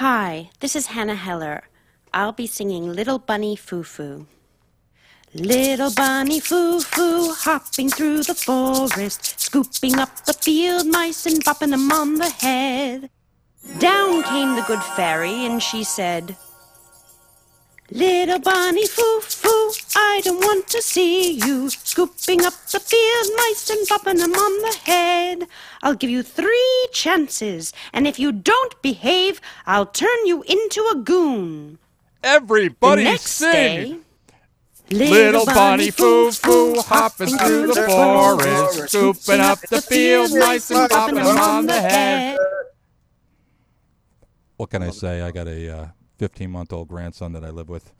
Hi, 0.00 0.48
this 0.60 0.74
is 0.76 0.86
Hannah 0.86 1.14
Heller. 1.14 1.64
I'll 2.14 2.32
be 2.32 2.46
singing 2.46 2.90
Little 2.90 3.18
Bunny 3.18 3.54
Foo 3.54 3.82
Foo. 3.82 4.26
Little 5.34 5.92
bunny 5.92 6.40
foo 6.40 6.80
foo, 6.80 7.34
hopping 7.34 7.90
through 7.90 8.22
the 8.22 8.34
forest, 8.34 9.38
scooping 9.38 9.98
up 9.98 10.24
the 10.24 10.32
field 10.32 10.86
mice 10.86 11.26
and 11.26 11.44
bopping 11.44 11.72
them 11.72 11.92
on 11.92 12.14
the 12.14 12.30
head. 12.30 13.10
Down 13.78 14.22
came 14.22 14.56
the 14.56 14.64
good 14.66 14.82
fairy, 14.96 15.44
and 15.44 15.62
she 15.62 15.84
said, 15.84 16.34
Little 17.90 18.38
bunny 18.38 18.86
foo 18.86 19.20
foo, 19.20 19.72
I 19.96 20.20
don't 20.24 20.40
want 20.40 20.68
to 20.68 20.82
see 20.82 21.32
you 21.32 21.70
scooping 21.70 22.44
up 22.44 22.54
the 22.70 22.80
field 22.80 23.26
mice 23.36 23.70
and 23.70 23.86
bopping 23.88 24.18
them 24.18 24.32
on 24.32 24.62
the 24.62 24.78
head. 24.84 25.46
I'll 25.82 25.94
give 25.94 26.10
you 26.10 26.22
three 26.22 26.88
chances, 26.92 27.72
and 27.92 28.06
if 28.06 28.18
you 28.18 28.32
don't 28.32 28.80
behave, 28.82 29.40
I'll 29.66 29.86
turn 29.86 30.26
you 30.26 30.42
into 30.42 30.80
a 30.92 30.96
goon. 30.96 31.78
Everybody 32.22 33.04
the 33.04 33.10
next 33.10 33.30
sing. 33.32 33.50
day, 33.50 33.96
Little 34.90 35.46
bunny 35.46 35.90
foo 35.90 36.32
foo 36.32 36.80
hopping 36.80 37.38
through 37.38 37.68
the 37.68 37.86
forest, 37.86 38.88
scooping 38.88 39.40
up 39.40 39.60
the 39.60 39.80
field 39.80 40.32
mice 40.36 40.70
and 40.70 40.90
popping 40.90 41.14
them 41.14 41.38
on 41.38 41.66
the 41.66 41.80
head. 41.80 42.38
What 44.56 44.70
can 44.70 44.82
I 44.82 44.90
say? 44.90 45.22
I 45.22 45.30
got 45.30 45.46
a 45.46 45.74
uh, 45.74 45.88
15 46.18 46.50
month 46.50 46.72
old 46.72 46.88
grandson 46.88 47.32
that 47.32 47.44
I 47.44 47.50
live 47.50 47.68
with. 47.68 47.92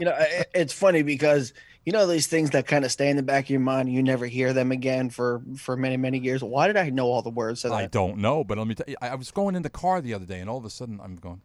You 0.00 0.06
know, 0.06 0.12
i- 0.12 0.44
it's 0.54 0.72
funny 0.72 1.02
because 1.02 1.52
you 1.84 1.92
know 1.92 2.06
these 2.06 2.26
things 2.26 2.50
that 2.50 2.66
kind 2.66 2.84
of 2.84 2.92
stay 2.92 3.08
in 3.10 3.16
the 3.16 3.22
back 3.22 3.44
of 3.44 3.50
your 3.50 3.60
mind. 3.60 3.92
You 3.92 4.02
never 4.02 4.26
hear 4.26 4.52
them 4.54 4.72
again 4.72 5.08
for 5.10 5.42
for 5.56 5.76
many 5.76 5.96
many 5.98 6.18
years. 6.18 6.42
Why 6.42 6.66
did 6.66 6.76
I 6.78 6.88
know 6.90 7.06
all 7.06 7.22
the 7.22 7.30
words 7.30 7.64
I 7.64 7.86
don't 7.86 8.18
know, 8.18 8.42
but 8.42 8.58
let 8.58 8.66
me 8.66 8.74
tell 8.74 8.86
you, 8.88 8.96
I 9.02 9.10
I 9.10 9.14
was 9.14 9.30
going 9.30 9.54
in 9.56 9.62
the 9.62 9.70
car 9.70 10.00
the 10.00 10.14
other 10.14 10.24
day, 10.26 10.40
and 10.40 10.48
all 10.50 10.56
of 10.58 10.64
a 10.64 10.70
sudden 10.70 11.00
I'm 11.02 11.16
going, 11.16 11.40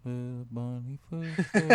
bunny 0.51 0.99
foo 1.09 1.23
foo." 1.43 1.67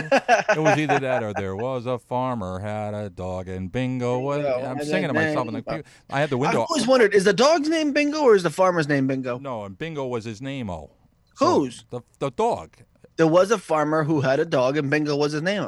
it 0.57 0.59
was 0.59 0.79
either 0.79 0.99
that 1.01 1.23
or 1.23 1.33
there 1.35 1.55
was 1.57 1.85
a 1.87 1.99
farmer 1.99 2.59
had 2.61 2.95
a 2.95 3.11
dog, 3.11 3.49
and 3.49 3.71
bingo 3.71 4.19
was. 4.19 4.43
Bingo, 4.43 4.65
I'm 4.65 4.79
and 4.79 4.87
singing 4.89 5.09
to 5.09 5.15
myself, 5.15 5.49
and 5.49 5.57
the, 5.65 5.85
I 6.11 6.21
had 6.21 6.31
the 6.31 6.39
window. 6.39 6.49
I've 6.49 6.55
window. 6.61 6.67
always 6.71 6.87
wondered: 6.87 7.15
is 7.15 7.25
the 7.25 7.33
dog's 7.35 7.69
name 7.69 7.93
Bingo 7.93 8.23
or 8.23 8.35
is 8.35 8.43
the 8.43 8.51
farmer's 8.51 8.89
name 8.89 9.07
Bingo? 9.07 9.39
No, 9.39 9.65
and 9.65 9.77
bingo 9.79 10.07
was 10.07 10.25
his 10.25 10.41
name. 10.41 10.71
Oh, 10.71 10.91
Whose? 11.39 11.85
the 11.91 12.01
the 12.21 12.31
dog? 12.31 12.77
There 13.17 13.27
was 13.27 13.51
a 13.51 13.59
farmer 13.59 14.05
who 14.05 14.21
had 14.23 14.41
a 14.41 14.47
dog, 14.47 14.77
and 14.79 14.89
Bingo 14.91 15.15
was 15.15 15.33
his 15.33 15.43
name. 15.43 15.67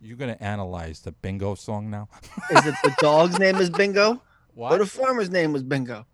You're 0.00 0.16
gonna 0.16 0.36
analyze 0.40 1.00
the 1.00 1.12
bingo 1.12 1.54
song 1.54 1.90
now? 1.90 2.08
Is 2.50 2.66
it 2.66 2.74
the 2.84 2.94
dog's 3.00 3.38
name 3.38 3.56
is 3.56 3.70
Bingo, 3.70 4.22
What? 4.54 4.72
or 4.72 4.78
the 4.78 4.86
farmer's 4.86 5.30
name 5.30 5.52
was 5.52 5.62
Bingo? 5.62 6.06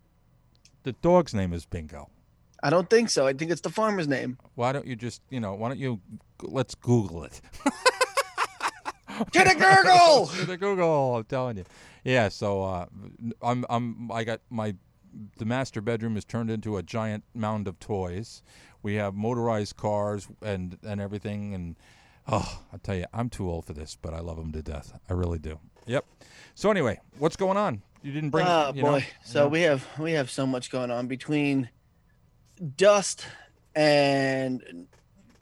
The 0.83 0.93
dog's 0.93 1.33
name 1.33 1.53
is 1.53 1.65
Bingo. 1.65 2.09
I 2.63 2.69
don't 2.69 2.89
think 2.89 3.09
so. 3.09 3.27
I 3.27 3.33
think 3.33 3.51
it's 3.51 3.61
the 3.61 3.69
farmer's 3.69 4.07
name. 4.07 4.37
Why 4.55 4.71
don't 4.71 4.87
you 4.87 4.95
just, 4.95 5.21
you 5.29 5.39
know, 5.39 5.53
why 5.53 5.67
don't 5.69 5.77
you, 5.77 5.99
let's 6.41 6.73
Google 6.73 7.23
it. 7.23 7.41
Get 9.31 9.47
a 9.47 9.53
Google. 9.55 10.27
To 10.39 10.45
the 10.45 10.57
Google, 10.57 11.15
I'm 11.17 11.23
telling 11.25 11.57
you. 11.57 11.65
Yeah, 12.03 12.29
so 12.29 12.63
uh, 12.63 12.85
I'm, 13.41 13.65
I'm, 13.69 14.11
I 14.11 14.23
got 14.23 14.41
my, 14.49 14.75
the 15.37 15.45
master 15.45 15.79
bedroom 15.79 16.17
is 16.17 16.25
turned 16.25 16.49
into 16.49 16.77
a 16.77 16.83
giant 16.83 17.23
mound 17.33 17.67
of 17.67 17.79
toys. 17.79 18.41
We 18.83 18.95
have 18.95 19.13
motorized 19.15 19.77
cars 19.77 20.27
and 20.41 20.77
and 20.83 20.99
everything, 21.01 21.53
and 21.55 21.75
oh, 22.27 22.61
I 22.73 22.77
tell 22.77 22.95
you, 22.95 23.05
I'm 23.13 23.29
too 23.29 23.49
old 23.49 23.65
for 23.65 23.73
this, 23.73 23.97
but 23.99 24.13
I 24.13 24.19
love 24.19 24.37
them 24.37 24.51
to 24.53 24.61
death. 24.61 24.99
I 25.09 25.13
really 25.13 25.39
do. 25.39 25.59
Yep. 25.85 26.05
So 26.55 26.71
anyway, 26.71 26.99
what's 27.19 27.35
going 27.35 27.57
on? 27.57 27.81
You 28.01 28.11
didn't 28.11 28.29
bring. 28.29 28.45
Oh 28.47 28.71
boy! 28.73 28.81
know, 28.81 28.99
so 29.23 29.39
you 29.39 29.45
know? 29.45 29.49
we 29.49 29.61
have 29.61 29.87
we 29.99 30.11
have 30.13 30.29
so 30.29 30.45
much 30.45 30.69
going 30.71 30.91
on 30.91 31.07
between 31.07 31.69
dust 32.77 33.25
and 33.75 34.87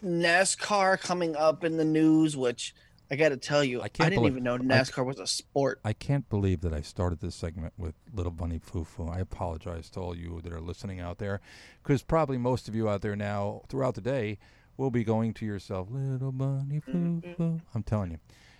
NASCAR 0.03 0.99
coming 0.99 1.35
up 1.35 1.63
in 1.63 1.77
the 1.77 1.85
news, 1.85 2.35
which 2.35 2.73
I 3.11 3.15
got 3.15 3.29
to 3.29 3.37
tell 3.37 3.63
you, 3.63 3.81
I 3.81 3.85
I, 3.85 3.87
didn't 3.89 4.13
believe- 4.15 4.31
even 4.33 4.43
know 4.43 4.55
I- 4.55 4.57
NASCAR 4.59 5.05
was 5.05 5.19
a 5.19 5.27
sport. 5.27 5.79
I 5.83 5.93
can't 5.93 6.27
believe 6.29 6.61
that 6.61 6.73
I 6.73 6.81
started 6.81 7.19
this 7.19 7.35
segment 7.35 7.73
with 7.77 7.95
Little 8.13 8.31
Bunny 8.31 8.59
Foo 8.59 8.83
Foo. 8.83 9.07
I 9.07 9.19
apologize 9.19 9.89
to 9.91 9.99
all 9.99 10.15
you 10.15 10.41
that 10.43 10.51
are 10.51 10.61
listening 10.61 10.99
out 10.99 11.19
there, 11.19 11.41
because 11.83 12.01
probably 12.01 12.37
most 12.37 12.67
of 12.67 12.75
you 12.75 12.89
out 12.89 13.01
there 13.01 13.15
now 13.15 13.61
throughout 13.69 13.95
the 13.95 14.01
day 14.01 14.39
will 14.77 14.91
be 14.91 15.03
going 15.03 15.33
to 15.35 15.45
yourself, 15.45 15.87
Little 15.91 16.31
Bunny 16.31 16.79
Foo 16.79 17.21
Foo. 17.37 17.61
I'm 17.75 17.83
telling 17.83 18.11
you. 18.11 18.17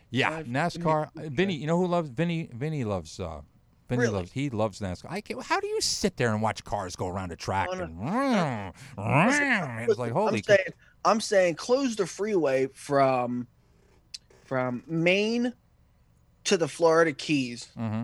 Yeah, 0.10 0.30
I've- 0.38 0.50
NASCAR. 0.50 1.10
uh, 1.18 1.30
Vinny, 1.30 1.56
you 1.56 1.66
know 1.68 1.78
who 1.78 1.88
loves 1.88 2.10
Vinny? 2.10 2.50
Vinny 2.54 2.84
loves. 2.84 3.20
Uh, 3.20 3.42
Vinny 3.90 4.02
Really? 4.04 4.14
loves. 4.14 4.32
He 4.32 4.50
loves 4.50 4.80
NASCAR. 4.80 5.08
I 5.10 5.22
can't, 5.22 5.42
how 5.44 5.60
do 5.60 5.68
you 5.68 5.82
sit 5.82 6.18
there 6.18 6.32
and 6.34 6.42
watch 6.42 6.64
cars 6.64 6.96
go 6.96 7.08
around 7.08 7.32
a 7.32 7.36
track? 7.36 7.68
Oh, 7.72 7.76
no. 7.86 8.72
and, 8.98 9.90
it's 9.90 10.00
like 10.00 10.12
holy. 10.12 10.38
I'm 10.38 10.44
saying, 10.44 10.68
I'm 11.06 11.22
saying, 11.22 11.56
close 11.56 11.96
the 11.96 12.06
freeway 12.06 12.68
from 12.74 13.48
from 14.46 14.84
Maine 14.88 15.54
to 16.46 16.58
the 16.58 16.68
Florida 16.68 17.12
Keys. 17.14 17.70
hmm 17.78 18.04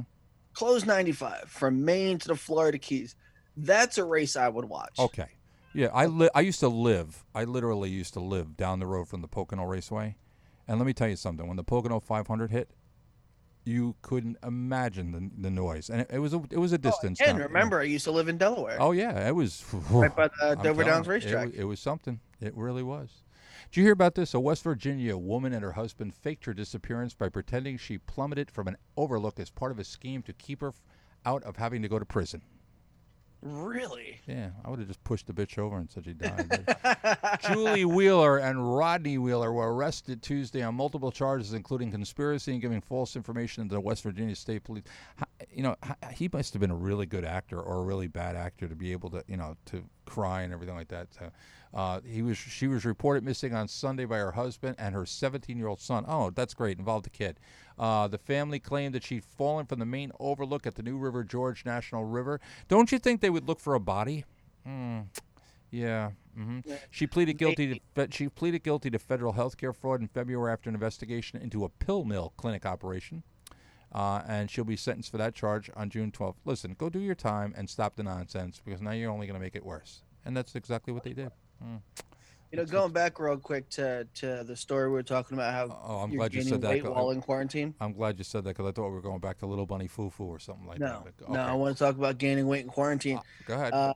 Close 0.53 0.85
95 0.85 1.43
from 1.47 1.85
Maine 1.85 2.17
to 2.19 2.27
the 2.29 2.35
Florida 2.35 2.77
Keys. 2.77 3.15
That's 3.55 3.97
a 3.97 4.03
race 4.03 4.35
I 4.35 4.49
would 4.49 4.65
watch. 4.65 4.97
Okay. 4.99 5.27
Yeah, 5.73 5.87
I 5.93 6.07
li- 6.07 6.29
I 6.33 6.41
used 6.41 6.59
to 6.61 6.69
live. 6.69 7.25
I 7.35 7.43
literally 7.43 7.89
used 7.89 8.13
to 8.13 8.19
live 8.19 8.57
down 8.57 8.79
the 8.79 8.87
road 8.87 9.07
from 9.07 9.21
the 9.21 9.27
Pocono 9.27 9.65
Raceway, 9.65 10.15
and 10.67 10.79
let 10.79 10.85
me 10.85 10.93
tell 10.93 11.07
you 11.07 11.15
something. 11.15 11.47
When 11.47 11.57
the 11.57 11.63
Pocono 11.63 11.99
500 11.99 12.51
hit, 12.51 12.71
you 13.65 13.95
couldn't 14.01 14.37
imagine 14.43 15.11
the, 15.11 15.29
the 15.41 15.51
noise, 15.51 15.89
and 15.89 16.01
it, 16.01 16.09
it 16.11 16.19
was 16.19 16.33
a 16.33 16.41
it 16.49 16.57
was 16.57 16.73
a 16.73 16.75
oh, 16.75 16.79
distance. 16.79 17.21
And 17.21 17.37
now. 17.37 17.45
remember, 17.45 17.79
I 17.79 17.83
used 17.83 18.05
to 18.05 18.11
live 18.11 18.27
in 18.27 18.37
Delaware. 18.37 18.77
Oh 18.79 18.91
yeah, 18.91 19.27
it 19.27 19.35
was 19.35 19.63
right 19.91 20.15
by 20.15 20.29
the 20.41 20.55
Dover 20.55 20.83
Downs 20.83 21.05
you, 21.05 21.11
it 21.11 21.15
racetrack. 21.15 21.49
It, 21.53 21.65
was 21.65 21.79
something. 21.79 22.19
It 22.41 22.55
really 22.55 22.83
was. 22.83 23.23
Did 23.71 23.77
you 23.77 23.83
hear 23.83 23.93
about 23.93 24.15
this? 24.15 24.33
A 24.33 24.39
West 24.39 24.63
Virginia 24.63 25.15
woman 25.17 25.53
and 25.53 25.63
her 25.63 25.73
husband 25.73 26.15
faked 26.15 26.45
her 26.45 26.53
disappearance 26.53 27.13
by 27.13 27.29
pretending 27.29 27.77
she 27.77 27.99
plummeted 27.99 28.49
from 28.49 28.67
an 28.67 28.77
overlook 28.97 29.39
as 29.39 29.51
part 29.51 29.71
of 29.71 29.77
a 29.77 29.83
scheme 29.83 30.23
to 30.23 30.33
keep 30.33 30.61
her 30.61 30.73
out 31.25 31.43
of 31.43 31.57
having 31.57 31.81
to 31.83 31.87
go 31.87 31.99
to 31.99 32.05
prison. 32.05 32.41
Really? 33.41 34.19
Yeah, 34.27 34.49
I 34.65 34.69
would 34.69 34.79
have 34.79 34.87
just 34.87 35.03
pushed 35.03 35.27
the 35.27 35.33
bitch 35.33 35.57
over 35.57 35.77
and 35.77 35.89
said 35.89 36.03
she 36.05 36.13
died. 36.13 36.75
Julie 37.47 37.85
Wheeler 37.85 38.37
and 38.37 38.75
Rodney 38.75 39.17
Wheeler 39.17 39.53
were 39.53 39.73
arrested 39.73 40.21
Tuesday 40.21 40.61
on 40.61 40.75
multiple 40.75 41.11
charges, 41.11 41.53
including 41.53 41.89
conspiracy 41.89 42.51
and 42.51 42.61
giving 42.61 42.81
false 42.81 43.15
information 43.15 43.69
to 43.69 43.75
the 43.75 43.81
West 43.81 44.03
Virginia 44.03 44.35
State 44.35 44.65
Police. 44.65 44.83
You 45.53 45.63
know, 45.63 45.75
he 46.11 46.29
must 46.31 46.53
have 46.53 46.59
been 46.59 46.71
a 46.71 46.75
really 46.75 47.05
good 47.05 47.23
actor 47.23 47.61
or 47.61 47.77
a 47.77 47.83
really 47.83 48.07
bad 48.07 48.35
actor 48.35 48.67
to 48.67 48.75
be 48.75 48.91
able 48.91 49.09
to, 49.11 49.23
you 49.27 49.37
know, 49.37 49.55
to 49.67 49.83
cry 50.09 50.41
and 50.41 50.51
everything 50.53 50.75
like 50.75 50.87
that. 50.89 51.07
So, 51.13 51.31
uh, 51.73 52.01
he 52.05 52.21
was, 52.21 52.37
she 52.37 52.67
was 52.67 52.83
reported 52.85 53.23
missing 53.23 53.53
on 53.53 53.67
Sunday 53.67 54.05
by 54.05 54.17
her 54.17 54.31
husband 54.31 54.75
and 54.79 54.95
her 54.95 55.03
17-year-old 55.05 55.79
son. 55.79 56.03
Oh, 56.07 56.31
that's 56.31 56.53
great. 56.53 56.79
Involved 56.79 57.07
a 57.07 57.11
kid. 57.11 57.39
Uh, 57.77 58.07
the 58.07 58.17
family 58.17 58.59
claimed 58.59 58.95
that 58.95 59.03
she'd 59.03 59.23
fallen 59.23 59.65
from 59.65 59.79
the 59.79 59.85
main 59.85 60.11
overlook 60.19 60.65
at 60.67 60.75
the 60.75 60.83
New 60.83 60.97
River 60.97 61.23
Gorge 61.23 61.65
National 61.65 62.03
River. 62.05 62.41
Don't 62.67 62.91
you 62.91 62.99
think 62.99 63.21
they 63.21 63.29
would 63.29 63.47
look 63.47 63.59
for 63.59 63.75
a 63.75 63.79
body? 63.79 64.25
Hmm. 64.65 65.01
Yeah. 65.71 66.11
hmm 66.35 66.59
She 66.89 67.05
pleaded 67.07 67.37
guilty 67.37 67.81
to 67.95 68.07
she 68.11 68.27
pleaded 68.29 68.63
guilty 68.63 68.89
to 68.89 68.99
federal 68.99 69.33
health 69.33 69.57
care 69.57 69.73
fraud 69.73 70.01
in 70.01 70.07
February 70.07 70.51
after 70.51 70.69
an 70.69 70.75
investigation 70.75 71.39
into 71.41 71.63
a 71.63 71.69
pill 71.69 72.03
mill 72.03 72.33
clinic 72.37 72.65
operation. 72.65 73.23
Uh, 73.91 74.21
and 74.27 74.51
she'll 74.51 74.63
be 74.63 74.75
sentenced 74.75 75.09
for 75.09 75.17
that 75.17 75.33
charge 75.33 75.69
on 75.75 75.89
June 75.89 76.11
12th. 76.11 76.35
Listen, 76.45 76.75
go 76.77 76.89
do 76.89 76.99
your 76.99 77.15
time 77.15 77.53
and 77.57 77.69
stop 77.69 77.95
the 77.95 78.03
nonsense 78.03 78.61
because 78.63 78.81
now 78.81 78.91
you're 78.91 79.09
only 79.11 79.25
going 79.25 79.39
to 79.39 79.43
make 79.43 79.55
it 79.55 79.65
worse. 79.65 80.03
And 80.25 80.37
that's 80.37 80.53
exactly 80.55 80.93
what 80.93 81.03
they 81.03 81.13
did. 81.13 81.31
Mm. 81.63 81.81
You 82.51 82.57
know, 82.57 82.65
going 82.65 82.91
back 82.91 83.19
real 83.19 83.37
quick 83.37 83.69
to, 83.71 84.07
to 84.15 84.43
the 84.43 84.55
story 84.55 84.87
we 84.87 84.93
were 84.93 85.03
talking 85.03 85.37
about 85.37 85.53
how 85.53 85.79
Oh, 85.87 85.97
I'm 85.97 86.11
glad 86.15 86.33
you 86.33 86.41
said 86.41 86.61
that. 86.61 86.83
while 86.83 87.11
in 87.11 87.21
quarantine. 87.21 87.73
I'm 87.79 87.93
glad 87.93 88.17
you 88.17 88.23
said 88.23 88.43
that 88.43 88.49
because 88.57 88.67
I 88.67 88.71
thought 88.71 88.89
we 88.89 88.95
were 88.95 89.01
going 89.01 89.19
back 89.19 89.37
to 89.39 89.45
Little 89.45 89.65
Bunny 89.67 89.87
Foo 89.87 90.09
Foo 90.09 90.25
or 90.25 90.39
something 90.39 90.65
like 90.67 90.79
No, 90.79 91.03
that. 91.05 91.13
but- 91.19 91.29
no, 91.29 91.39
I 91.39 91.53
want 91.53 91.77
to 91.77 91.83
talk 91.83 91.95
about 91.95 92.17
gaining 92.17 92.47
weight 92.47 92.61
in 92.63 92.67
quarantine. 92.69 93.17
Uh, 93.17 93.21
go 93.45 93.53
ahead. 93.55 93.73
Uh, 93.73 93.93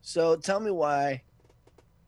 So 0.00 0.36
tell 0.36 0.60
me 0.60 0.70
why 0.70 1.22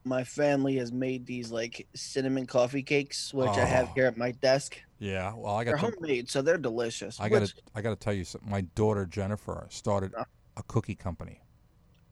my 0.05 0.25
family 0.25 0.77
has 0.77 0.93
made 0.93 1.27
these 1.27 1.51
like 1.51 1.87
cinnamon 1.95 2.47
coffee 2.47 2.83
cakes, 2.83 3.33
which 3.35 3.51
I 3.51 3.65
have 3.65 3.89
Oh. 3.89 3.93
here 3.95 4.07
at 4.07 4.17
my 4.17 4.31
desk. 4.33 4.79
yeah, 4.99 5.33
well, 5.35 5.55
I 5.55 5.65
They're 5.65 5.77
got 5.77 5.91
to, 5.91 5.97
homemade, 5.97 6.31
so 6.31 6.43
they're 6.43 6.57
delicious. 6.59 7.21
I 7.21 7.29
got 7.29 7.47
to 7.47 7.55
I 7.75 7.83
got 7.83 7.91
to 7.91 7.97
tell 7.97 8.13
you 8.15 8.25
something. 8.25 8.51
My 8.51 8.63
daughter 8.63 9.05
Jennifer 9.07 9.67
started 9.71 10.15
Uh. 10.17 10.25
a 10.57 10.63
cookie 10.63 10.95
company. 10.95 11.41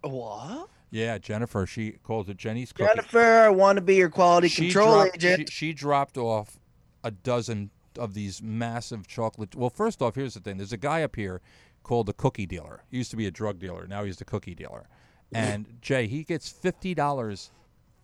what? 0.02 0.68
Yeah, 0.90 1.18
Jennifer. 1.18 1.66
She 1.66 1.92
calls 1.92 2.28
it 2.30 2.38
Jenny's 2.38 2.72
Cookie. 2.72 2.88
Jennifer, 2.88 3.18
I 3.20 3.50
want 3.50 3.76
to 3.76 3.82
be 3.82 3.96
your 3.96 4.08
quality 4.08 4.48
she 4.48 4.66
control 4.66 5.02
dropped, 5.02 5.16
agent. 5.16 5.50
She, 5.50 5.66
she 5.68 5.72
dropped 5.74 6.16
off 6.16 6.58
a 7.04 7.10
dozen 7.10 7.70
of 7.98 8.14
these 8.14 8.40
massive 8.42 9.06
chocolate. 9.06 9.54
Well, 9.54 9.68
first 9.70 10.00
off, 10.00 10.14
here's 10.14 10.32
the 10.34 10.40
thing. 10.40 10.56
There's 10.56 10.72
a 10.72 10.78
guy 10.78 11.02
up 11.02 11.16
here 11.16 11.42
called 11.82 12.06
the 12.06 12.14
cookie 12.14 12.46
dealer. 12.46 12.84
He 12.90 12.96
used 12.96 13.10
to 13.10 13.16
be 13.18 13.26
a 13.26 13.30
drug 13.30 13.58
dealer. 13.58 13.86
Now 13.86 14.04
he's 14.04 14.16
the 14.16 14.24
cookie 14.24 14.54
dealer. 14.54 14.88
And 15.30 15.76
Jay, 15.82 16.06
he 16.06 16.24
gets 16.24 16.48
fifty 16.48 16.94
dollars. 16.94 17.50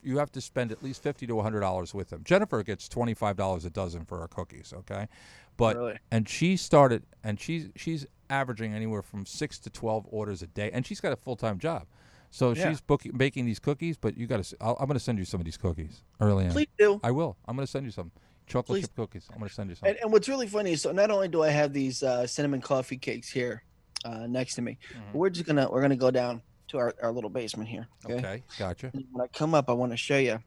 You 0.04 0.18
have 0.18 0.30
to 0.32 0.40
spend 0.40 0.70
at 0.72 0.82
least 0.82 1.02
fifty 1.02 1.26
to 1.26 1.40
hundred 1.40 1.60
dollars 1.60 1.94
with 1.94 2.10
them. 2.10 2.22
Jennifer 2.24 2.62
gets 2.62 2.88
twenty 2.88 3.14
five 3.14 3.36
dollars 3.36 3.64
a 3.64 3.70
dozen 3.70 4.04
for 4.04 4.18
her 4.18 4.28
cookies. 4.28 4.72
Okay, 4.76 5.08
but 5.56 5.76
Really? 5.76 5.98
and 6.10 6.28
she 6.28 6.56
started 6.56 7.04
and 7.22 7.40
she's 7.40 7.68
she's 7.76 8.06
averaging 8.30 8.72
anywhere 8.74 9.02
from 9.02 9.26
six 9.26 9.58
to 9.60 9.70
twelve 9.70 10.06
orders 10.10 10.42
a 10.42 10.46
day, 10.46 10.70
and 10.72 10.86
she's 10.86 11.00
got 11.00 11.12
a 11.12 11.16
full 11.16 11.36
time 11.36 11.58
job. 11.58 11.86
So 12.30 12.52
Yeah. 12.52 12.68
she's 12.70 12.80
booking, 12.80 13.12
baking 13.16 13.46
these 13.46 13.60
cookies, 13.60 13.96
but 13.96 14.16
you 14.16 14.26
got 14.26 14.42
to. 14.42 14.56
I'm 14.60 14.74
going 14.86 14.94
to 14.94 14.98
send 15.00 15.18
you 15.18 15.24
some 15.24 15.40
of 15.40 15.44
these 15.44 15.56
cookies 15.56 16.02
early 16.20 16.46
on. 16.46 16.50
Please 16.50 16.66
do. 16.76 16.98
I 17.04 17.12
will. 17.12 17.36
I'm 17.46 17.54
going 17.54 17.64
to 17.66 17.70
send 17.70 17.86
you 17.86 17.92
some 17.92 18.10
chocolate 18.48 18.78
Please. 18.78 18.82
chip 18.88 18.96
cookies. 18.96 19.28
I'm 19.32 19.38
going 19.38 19.48
to 19.48 19.54
send 19.54 19.70
you 19.70 19.76
some. 19.76 19.88
And, 19.88 19.98
and 20.02 20.10
what's 20.12 20.28
really 20.28 20.48
funny 20.48 20.72
is 20.72 20.82
so 20.82 20.90
not 20.90 21.10
only 21.12 21.28
do 21.28 21.42
I 21.44 21.50
have 21.50 21.72
these 21.72 22.02
uh, 22.02 22.26
cinnamon 22.26 22.60
coffee 22.60 22.96
cakes 22.96 23.30
here 23.30 23.62
uh, 24.04 24.26
next 24.26 24.56
to 24.56 24.62
me, 24.62 24.78
Mhm. 24.92 25.12
but 25.12 25.18
we're 25.18 25.30
just 25.30 25.46
gonna 25.46 25.70
we're 25.70 25.80
gonna 25.80 25.94
go 25.96 26.10
down 26.10 26.42
to 26.68 26.78
our, 26.78 26.94
our 27.02 27.12
little 27.12 27.30
basement 27.30 27.68
here. 27.68 27.86
Okay. 28.04 28.14
okay, 28.16 28.42
gotcha. 28.58 28.90
And 28.94 29.04
when 29.12 29.22
I 29.24 29.28
come 29.28 29.54
up, 29.54 29.68
I 29.68 29.72
want 29.72 29.92
to 29.92 29.96
show 29.98 30.18
you, 30.18 30.38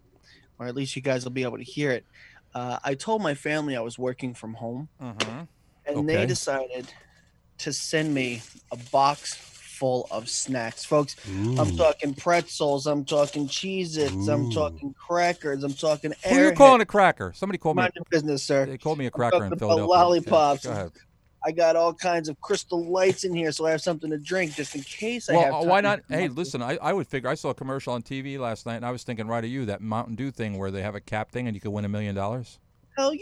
or 0.59 0.67
at 0.67 0.75
least 0.75 0.95
you 0.95 1.01
guys 1.01 1.23
will 1.23 1.31
be 1.31 1.43
able 1.43 1.57
to 1.57 1.63
hear 1.63 1.91
it. 1.91 2.05
Uh, 2.55 2.79
I 2.83 2.95
told 2.95 3.21
my 3.21 3.35
family 3.35 3.75
I 3.75 3.81
was 3.81 3.99
working 3.99 4.33
from 4.33 4.55
home, 4.55 4.89
Mm-hmm. 5.01 5.29
and 5.85 5.97
Okay. 5.97 6.05
they 6.05 6.25
decided 6.25 6.87
to 7.59 7.73
send 7.73 8.13
me 8.13 8.41
a 8.71 8.77
box 8.91 9.33
full 9.35 10.07
of 10.09 10.27
snacks, 10.27 10.83
folks. 10.83 11.15
I'm 11.27 11.75
talking 11.77 12.15
pretzels. 12.15 12.87
I'm 12.87 13.05
talking 13.05 13.47
Cheez-Its. 13.47 14.27
I'm 14.27 14.49
talking 14.51 14.93
crackers. 15.07 15.63
I'm 15.63 15.73
talking 15.73 16.13
Who 16.27 16.35
are 16.35 16.45
you 16.45 16.51
calling 16.53 16.81
a 16.81 16.85
cracker? 16.85 17.31
Somebody 17.35 17.59
called 17.59 17.77
me. 17.77 17.83
Mind 17.83 17.93
your 17.95 18.05
business, 18.09 18.43
sir. 18.43 18.65
They 18.65 18.79
called 18.79 18.97
me 18.97 19.05
a 19.05 19.11
cracker 19.11 19.43
in 19.45 19.55
Philadelphia. 19.55 19.85
lollipops. 19.85 20.65
I 21.47 21.51
got 21.51 21.77
all 21.77 21.93
kinds 21.93 22.27
of 22.27 22.41
crystal 22.41 22.83
lights 22.83 23.23
in 23.23 23.33
here, 23.33 23.53
so 23.53 23.65
I 23.65 23.71
have 23.71 23.81
something 23.81 24.09
to 24.09 24.17
drink 24.17 24.55
just 24.55 24.75
in 24.75 24.81
case 24.81 25.29
I 25.29 25.35
have. 25.35 25.53
Well, 25.53 25.63
uh, 25.63 25.65
why 25.65 25.79
not? 25.79 26.01
Hey, 26.09 26.27
listen, 26.27 26.61
I, 26.61 26.77
I 26.81 26.91
would 26.91 27.07
figure. 27.07 27.29
I 27.29 27.35
saw 27.35 27.51
a 27.51 27.53
commercial 27.53 27.93
on 27.93 28.01
TV 28.01 28.37
last 28.37 28.65
night, 28.65 28.75
and 28.75 28.85
I 28.85 28.91
was 28.91 29.03
thinking 29.03 29.27
right 29.27 29.41
of 29.41 29.49
you 29.49 29.63
that 29.67 29.79
Mountain 29.79 30.15
Dew 30.15 30.29
thing 30.29 30.57
where 30.57 30.71
they 30.71 30.81
have 30.81 30.93
a 30.93 30.99
cap 30.99 31.31
thing 31.31 31.47
and 31.47 31.55
you 31.55 31.61
could 31.61 31.71
win 31.71 31.85
a 31.85 31.89
million 31.89 32.13
dollars. 32.15 32.59
Hell 32.97 33.13
yeah, 33.13 33.21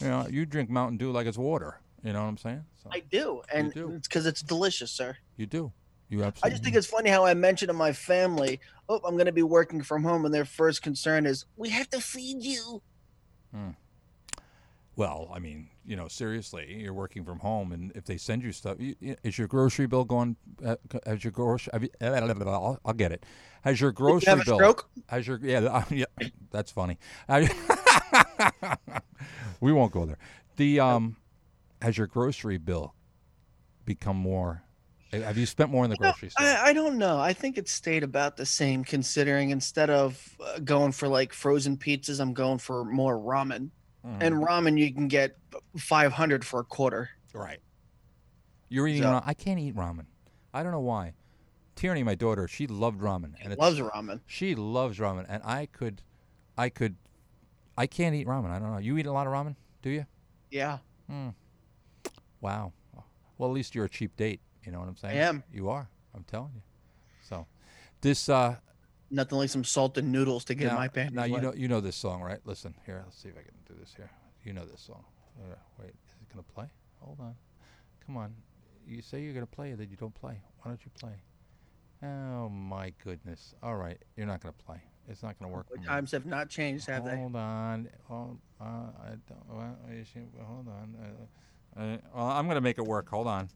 You 0.00 0.08
know, 0.08 0.26
you 0.28 0.44
drink 0.44 0.68
Mountain 0.68 0.98
Dew 0.98 1.12
like 1.12 1.26
it's 1.26 1.38
water. 1.38 1.80
You 2.04 2.12
know 2.12 2.20
what 2.20 2.28
I'm 2.28 2.36
saying? 2.36 2.62
So 2.82 2.90
I 2.92 3.00
do, 3.00 3.40
and 3.50 3.72
do. 3.72 3.92
it's 3.92 4.06
because 4.06 4.26
it's 4.26 4.42
delicious, 4.42 4.90
sir. 4.90 5.16
you 5.38 5.46
do. 5.46 5.72
You 6.10 6.24
absolutely. 6.24 6.46
I 6.46 6.50
just 6.50 6.62
think 6.62 6.76
it's 6.76 6.86
funny 6.86 7.08
how 7.08 7.24
I 7.24 7.32
mentioned 7.32 7.70
to 7.70 7.72
my 7.72 7.94
family, 7.94 8.60
"Oh, 8.90 9.00
I'm 9.02 9.14
going 9.14 9.24
to 9.24 9.32
be 9.32 9.42
working 9.42 9.82
from 9.82 10.02
home," 10.02 10.26
and 10.26 10.34
their 10.34 10.44
first 10.44 10.82
concern 10.82 11.24
is, 11.24 11.46
"We 11.56 11.70
have 11.70 11.88
to 11.88 12.02
feed 12.02 12.42
you." 12.42 12.82
Well, 14.94 15.30
I 15.32 15.38
mean, 15.38 15.70
you 15.86 15.96
know, 15.96 16.06
seriously, 16.06 16.74
you're 16.82 16.92
working 16.92 17.24
from 17.24 17.38
home, 17.38 17.72
and 17.72 17.92
if 17.94 18.04
they 18.04 18.18
send 18.18 18.42
you 18.42 18.52
stuff, 18.52 18.76
you, 18.78 18.94
you- 19.00 19.16
is 19.22 19.38
your 19.38 19.48
grocery 19.48 19.86
bill 19.86 20.04
going? 20.04 20.36
Uh, 20.64 20.76
has 21.06 21.24
your 21.24 21.30
grocery? 21.30 21.70
Have 21.72 21.82
you, 21.82 21.88
I'll, 22.00 22.78
I'll 22.84 22.92
get 22.92 23.10
it. 23.12 23.24
Has 23.62 23.80
your 23.80 23.92
grocery 23.92 24.36
you 24.36 24.44
bill? 24.44 24.56
stroke? 24.56 24.90
Has 25.08 25.26
your 25.26 25.38
yeah, 25.42 25.60
uh, 25.60 25.84
yeah 25.90 26.04
that's 26.50 26.70
funny. 26.70 26.98
We 29.60 29.72
won't 29.72 29.92
go 29.92 30.04
there. 30.04 30.18
The 30.56 30.80
um, 30.80 31.16
has 31.80 31.96
your 31.96 32.06
grocery 32.06 32.58
bill 32.58 32.94
become 33.84 34.16
more? 34.16 34.62
Have 35.12 35.36
you 35.38 35.46
spent 35.46 35.70
more 35.70 35.84
in 35.84 35.90
the 35.90 35.96
No, 35.96 36.08
grocery 36.08 36.30
store? 36.30 36.46
I, 36.46 36.70
I 36.70 36.72
don't 36.72 36.98
know. 36.98 37.18
I 37.18 37.32
think 37.32 37.58
it 37.58 37.68
stayed 37.68 38.02
about 38.02 38.36
the 38.36 38.46
same, 38.46 38.82
considering 38.82 39.50
instead 39.50 39.90
of 39.90 40.36
uh, 40.44 40.58
going 40.60 40.92
for 40.92 41.06
like 41.08 41.32
frozen 41.32 41.76
pizzas, 41.76 42.18
I'm 42.20 42.32
going 42.34 42.58
for 42.58 42.84
more 42.84 43.16
ramen. 43.18 43.70
Mhm. 44.04 44.18
And 44.20 44.34
ramen 44.36 44.78
you 44.78 44.92
can 44.92 45.08
get 45.08 45.36
500 45.78 46.44
for 46.44 46.60
a 46.60 46.64
quarter. 46.64 47.10
Right. 47.32 47.60
You're 48.68 48.88
eating. 48.88 49.02
So- 49.02 49.12
ra- 49.12 49.22
I 49.24 49.34
can't 49.34 49.60
eat 49.60 49.74
ramen. 49.76 50.06
I 50.52 50.62
don't 50.62 50.72
know 50.72 50.80
why. 50.80 51.14
Tierney, 51.76 52.02
my 52.02 52.14
daughter, 52.14 52.46
she 52.48 52.66
loved 52.66 53.00
ramen, 53.00 53.34
and 53.40 53.56
Loves 53.56 53.78
ramen. 53.80 54.20
she 54.26 54.54
loves 54.54 54.98
ramen, 54.98 55.24
and 55.28 55.42
I 55.42 55.66
could, 55.66 56.02
I 56.58 56.68
could, 56.68 56.96
I 57.78 57.86
can't 57.86 58.14
eat 58.14 58.26
ramen. 58.26 58.50
I 58.50 58.58
don't 58.58 58.70
know. 58.72 58.78
You 58.78 58.98
eat 58.98 59.06
a 59.06 59.12
lot 59.12 59.26
of 59.26 59.32
ramen, 59.32 59.56
do 59.80 59.88
you? 59.90 60.04
Yeah. 60.50 60.78
Wow. 62.40 62.72
Well, 63.38 63.50
at 63.50 63.54
least 63.54 63.74
you're 63.74 63.86
a 63.86 63.88
cheap 63.88 64.16
date. 64.16 64.40
You 64.64 64.72
know 64.72 64.80
what 64.80 64.88
I'm 64.88 64.96
saying? 64.96 65.18
I 65.18 65.22
am. 65.22 65.42
You 65.52 65.68
are. 65.70 65.88
I'm 66.14 66.24
telling 66.24 66.52
you. 66.54 66.62
So, 67.22 67.46
this. 68.00 68.28
uh 68.28 68.56
Nothing 69.12 69.38
like 69.38 69.50
some 69.50 69.62
salted 69.62 70.04
noodles 70.04 70.44
to 70.46 70.54
get 70.54 70.68
now, 70.68 70.76
my 70.76 70.88
panties 70.88 71.14
now 71.14 71.24
you 71.24 71.34
wet. 71.34 71.42
know 71.42 71.52
you 71.54 71.68
know 71.68 71.80
this 71.80 71.96
song, 71.96 72.22
right? 72.22 72.40
Listen 72.44 72.74
here. 72.86 73.02
Let's 73.04 73.20
see 73.20 73.28
if 73.28 73.36
I 73.36 73.42
can 73.42 73.52
do 73.68 73.74
this 73.78 73.92
here. 73.94 74.10
You 74.42 74.54
know 74.54 74.64
this 74.64 74.80
song. 74.80 75.04
Uh, 75.38 75.54
wait, 75.78 75.90
is 75.90 76.14
it 76.22 76.28
gonna 76.32 76.42
play? 76.42 76.64
Hold 77.00 77.20
on. 77.20 77.34
Come 78.06 78.16
on. 78.16 78.34
You 78.86 79.02
say 79.02 79.20
you're 79.20 79.34
gonna 79.34 79.46
play, 79.46 79.74
then 79.74 79.88
you 79.90 79.96
don't 79.96 80.14
play. 80.14 80.40
Why 80.62 80.70
don't 80.70 80.80
you 80.82 80.90
play? 80.98 81.22
Oh 82.02 82.48
my 82.48 82.92
goodness. 83.04 83.54
All 83.62 83.76
right, 83.76 83.98
you're 84.16 84.26
not 84.26 84.40
gonna 84.40 84.54
play. 84.66 84.82
It's 85.08 85.22
not 85.22 85.38
gonna 85.38 85.52
work. 85.52 85.66
The 85.70 85.78
times 85.78 86.12
have 86.12 86.26
not 86.26 86.48
changed, 86.48 86.86
have 86.86 87.04
they? 87.04 87.16
Hold 87.16 87.36
on. 87.36 87.88
Hold, 88.08 88.38
uh, 88.60 88.64
I 88.64 89.10
don't, 89.28 89.48
well, 89.48 89.76
hold 90.46 90.68
on. 90.68 90.96
Uh, 91.76 91.80
uh, 91.80 91.96
well, 92.14 92.26
I'm 92.28 92.48
gonna 92.48 92.60
make 92.60 92.78
it 92.78 92.86
work. 92.86 93.08
Hold 93.10 93.26
on. 93.26 93.48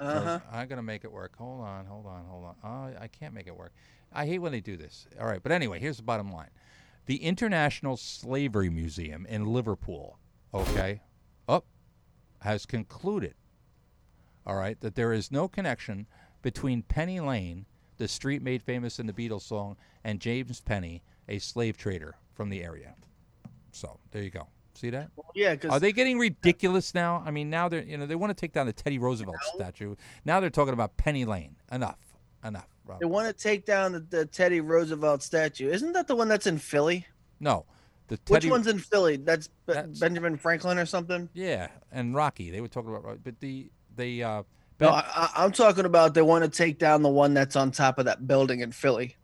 Uh 0.00 0.20
huh. 0.22 0.40
I'm 0.50 0.66
gonna 0.66 0.82
make 0.82 1.04
it 1.04 1.12
work. 1.12 1.36
Hold 1.36 1.60
on, 1.60 1.84
hold 1.84 2.06
on, 2.06 2.24
hold 2.24 2.44
on. 2.44 2.54
Oh, 2.64 3.00
I 3.00 3.06
can't 3.06 3.34
make 3.34 3.46
it 3.46 3.56
work. 3.56 3.72
I 4.12 4.26
hate 4.26 4.38
when 4.38 4.50
they 4.50 4.60
do 4.60 4.76
this. 4.76 5.06
All 5.20 5.26
right, 5.26 5.42
but 5.42 5.52
anyway, 5.52 5.78
here's 5.78 5.98
the 5.98 6.02
bottom 6.02 6.32
line: 6.32 6.48
the 7.06 7.22
International 7.22 7.96
Slavery 7.96 8.70
Museum 8.70 9.26
in 9.26 9.44
Liverpool, 9.44 10.18
okay, 10.54 11.02
up, 11.48 11.66
has 12.40 12.64
concluded, 12.64 13.34
all 14.46 14.56
right, 14.56 14.80
that 14.80 14.94
there 14.94 15.12
is 15.12 15.30
no 15.30 15.48
connection 15.48 16.06
between 16.42 16.82
Penny 16.82 17.20
Lane, 17.20 17.66
the 17.98 18.08
street 18.08 18.42
made 18.42 18.62
famous 18.62 18.98
in 18.98 19.06
the 19.06 19.12
Beatles 19.12 19.42
song, 19.42 19.76
and 20.02 20.20
James 20.20 20.60
Penny, 20.60 21.02
a 21.28 21.38
slave 21.38 21.76
trader 21.76 22.16
from 22.32 22.48
the 22.48 22.64
area. 22.64 22.94
So 23.72 24.00
there 24.10 24.22
you 24.22 24.30
go. 24.30 24.48
See 24.80 24.88
that? 24.88 25.10
Yeah, 25.34 25.52
because 25.52 25.72
Are 25.72 25.78
they 25.78 25.92
getting 25.92 26.18
ridiculous 26.18 26.94
now? 26.94 27.22
I 27.26 27.30
mean, 27.30 27.50
now 27.50 27.68
they're 27.68 27.82
you 27.82 27.98
know 27.98 28.06
they 28.06 28.14
want 28.14 28.30
to 28.30 28.40
take 28.40 28.54
down 28.54 28.64
the 28.64 28.72
Teddy 28.72 28.98
Roosevelt 28.98 29.36
statue. 29.54 29.94
Now 30.24 30.40
they're 30.40 30.48
talking 30.48 30.72
about 30.72 30.96
Penny 30.96 31.26
Lane. 31.26 31.56
Enough, 31.70 31.98
enough. 32.42 32.66
Rob. 32.86 32.98
they 32.98 33.04
want 33.04 33.26
to 33.26 33.34
take 33.34 33.66
down 33.66 33.92
the, 33.92 34.00
the 34.00 34.24
Teddy 34.24 34.62
Roosevelt 34.62 35.22
statue. 35.22 35.68
Isn't 35.68 35.92
that 35.92 36.06
the 36.08 36.16
one 36.16 36.28
that's 36.28 36.46
in 36.46 36.56
Philly? 36.56 37.06
No, 37.40 37.66
the 38.08 38.18
Which 38.28 38.46
one's 38.46 38.68
in 38.68 38.78
Philly? 38.78 39.16
That's, 39.18 39.48
Be- 39.48 39.74
That's- 39.74 39.98
Benjamin 39.98 40.38
Franklin 40.38 40.78
or 40.78 40.86
something? 40.86 41.28
Yeah, 41.34 41.68
and 41.92 42.14
Rocky. 42.14 42.50
They 42.50 42.62
were 42.62 42.68
talking 42.68 42.94
about, 42.94 43.22
but 43.22 43.38
the 43.40 43.70
the. 43.96 44.24
Uh, 44.24 44.36
No, 44.38 44.44
Ben- 44.78 44.88
I, 44.88 45.04
I- 45.14 45.44
I'm 45.44 45.52
talking 45.52 45.84
about 45.84 46.14
they 46.14 46.22
want 46.22 46.44
to 46.44 46.50
take 46.50 46.78
down 46.78 47.02
the 47.02 47.10
one 47.10 47.34
that's 47.34 47.54
on 47.54 47.70
top 47.70 47.98
of 47.98 48.06
that 48.06 48.26
building 48.26 48.60
in 48.60 48.72
Philly. 48.72 49.16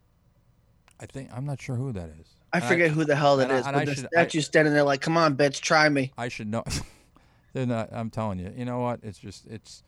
I 1.01 1.07
think 1.07 1.31
I'm 1.33 1.47
not 1.47 1.63
sure 1.63 1.77
who 1.77 1.93
that 1.93 2.11
is. 2.21 2.36
I 2.53 2.61
forget 2.61 2.91
who 2.91 3.05
the 3.05 3.17
hell 3.17 3.37
that 3.39 3.51
and 3.51 3.53
I- 3.67 3.73
but 3.73 3.83
I 3.83 3.85
the 3.85 3.95
should- 3.95 4.05
I- 4.07 4.09
statue's 4.23 4.47
standing 4.47 4.73
there 4.73 4.83
like, 4.85 5.01
"Come 5.01 5.17
on, 5.17 5.37
bitch, 5.37 5.61
try 5.61 5.89
me." 5.89 6.13
I 6.17 6.29
should 6.29 6.49
know. 6.49 6.65
They're 7.53 7.67
not. 7.67 7.89
I'm 7.93 8.11
telling 8.11 8.39
you. 8.39 8.53
You 8.57 8.65
know 8.65 8.81
what? 8.81 9.01
It's 9.03 9.19
just 9.19 9.47
it's 9.47 9.83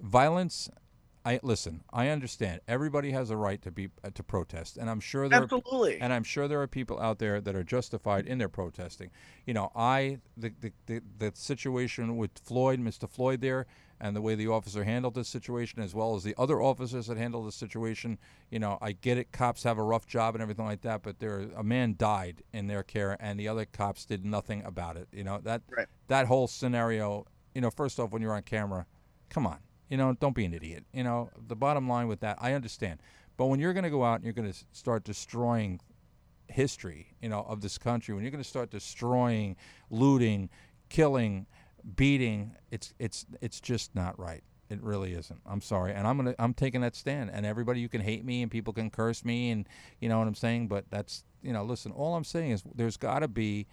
violence. 0.00 0.68
I 1.26 1.40
listen. 1.42 1.82
I 1.90 2.08
understand. 2.08 2.60
Everybody 2.68 3.10
has 3.12 3.30
a 3.30 3.36
right 3.36 3.60
to 3.62 3.70
be 3.70 3.88
uh, 4.04 4.10
to 4.14 4.22
protest, 4.22 4.76
and 4.76 4.90
I'm 4.90 5.00
sure 5.00 5.28
there. 5.28 5.40
Are, 5.40 5.44
Absolutely. 5.44 5.98
and 6.00 6.12
I'm 6.12 6.22
sure 6.24 6.48
there 6.48 6.60
are 6.60 6.66
people 6.66 7.00
out 7.00 7.18
there 7.18 7.40
that 7.40 7.56
are 7.56 7.64
justified 7.64 8.26
in 8.26 8.36
their 8.38 8.50
protesting. 8.50 9.10
You 9.46 9.54
know, 9.54 9.72
I 9.74 10.18
the 10.36 10.52
the, 10.60 10.72
the, 10.86 11.00
the 11.18 11.32
situation 11.34 12.18
with 12.18 12.32
Floyd, 12.42 12.78
Mr. 12.78 13.08
Floyd 13.08 13.40
there, 13.40 13.66
and 14.00 14.14
the 14.14 14.20
way 14.20 14.34
the 14.34 14.48
officer 14.48 14.84
handled 14.84 15.14
this 15.14 15.28
situation, 15.28 15.80
as 15.80 15.94
well 15.94 16.14
as 16.14 16.24
the 16.24 16.34
other 16.36 16.60
officers 16.60 17.06
that 17.06 17.16
handled 17.16 17.46
the 17.46 17.52
situation. 17.52 18.18
You 18.50 18.58
know, 18.58 18.76
I 18.82 18.92
get 18.92 19.16
it. 19.16 19.32
Cops 19.32 19.62
have 19.62 19.78
a 19.78 19.82
rough 19.82 20.06
job 20.06 20.34
and 20.34 20.42
everything 20.42 20.66
like 20.66 20.82
that, 20.82 21.02
but 21.02 21.20
there 21.20 21.48
a 21.56 21.64
man 21.64 21.94
died 21.96 22.42
in 22.52 22.66
their 22.66 22.82
care, 22.82 23.16
and 23.18 23.40
the 23.40 23.48
other 23.48 23.64
cops 23.64 24.04
did 24.04 24.26
nothing 24.26 24.62
about 24.64 24.98
it. 24.98 25.08
You 25.10 25.24
know 25.24 25.40
that 25.44 25.62
Right. 25.74 25.86
that 26.08 26.26
whole 26.26 26.48
scenario. 26.48 27.24
You 27.54 27.60
know, 27.62 27.70
first 27.70 27.98
off, 27.98 28.10
when 28.10 28.20
you're 28.20 28.34
on 28.34 28.42
camera, 28.42 28.84
come 29.30 29.46
on. 29.46 29.58
You 29.88 29.96
know, 29.96 30.14
don't 30.14 30.34
be 30.34 30.44
an 30.44 30.54
idiot. 30.54 30.84
You 30.92 31.04
know, 31.04 31.30
the 31.48 31.56
bottom 31.56 31.88
line 31.88 32.08
with 32.08 32.20
that, 32.20 32.38
I 32.40 32.52
understand. 32.52 33.00
But 33.36 33.46
when 33.46 33.60
you're 33.60 33.72
going 33.72 33.84
to 33.84 33.90
go 33.90 34.04
out 34.04 34.16
and 34.16 34.24
you're 34.24 34.32
going 34.32 34.50
to 34.50 34.58
start 34.72 35.04
destroying 35.04 35.80
history, 36.48 37.14
you 37.20 37.28
know, 37.28 37.44
of 37.48 37.60
this 37.60 37.78
country, 37.78 38.14
when 38.14 38.22
you're 38.22 38.30
going 38.30 38.42
to 38.42 38.48
start 38.48 38.70
destroying, 38.70 39.56
looting, 39.90 40.48
killing, 40.88 41.46
beating, 41.96 42.56
it's 42.70 42.94
it's 42.98 43.26
it's 43.40 43.60
just 43.60 43.94
not 43.94 44.18
right. 44.18 44.42
It 44.70 44.82
really 44.82 45.12
isn't. 45.12 45.40
I'm 45.46 45.60
sorry, 45.60 45.92
and 45.92 46.06
I'm 46.06 46.16
gonna 46.16 46.34
I'm 46.38 46.54
taking 46.54 46.80
that 46.80 46.96
stand. 46.96 47.30
And 47.32 47.44
everybody, 47.44 47.80
you 47.80 47.88
can 47.88 48.00
hate 48.00 48.24
me 48.24 48.42
and 48.42 48.50
people 48.50 48.72
can 48.72 48.90
curse 48.90 49.24
me, 49.24 49.50
and 49.50 49.68
you 50.00 50.08
know 50.08 50.18
what 50.18 50.26
I'm 50.26 50.34
saying. 50.34 50.68
But 50.68 50.86
that's 50.90 51.24
you 51.42 51.52
know, 51.52 51.64
listen. 51.64 51.92
All 51.92 52.14
I'm 52.14 52.24
saying 52.24 52.52
is 52.52 52.62
there's 52.74 52.96
got 52.96 53.20
to 53.20 53.28
be, 53.28 53.66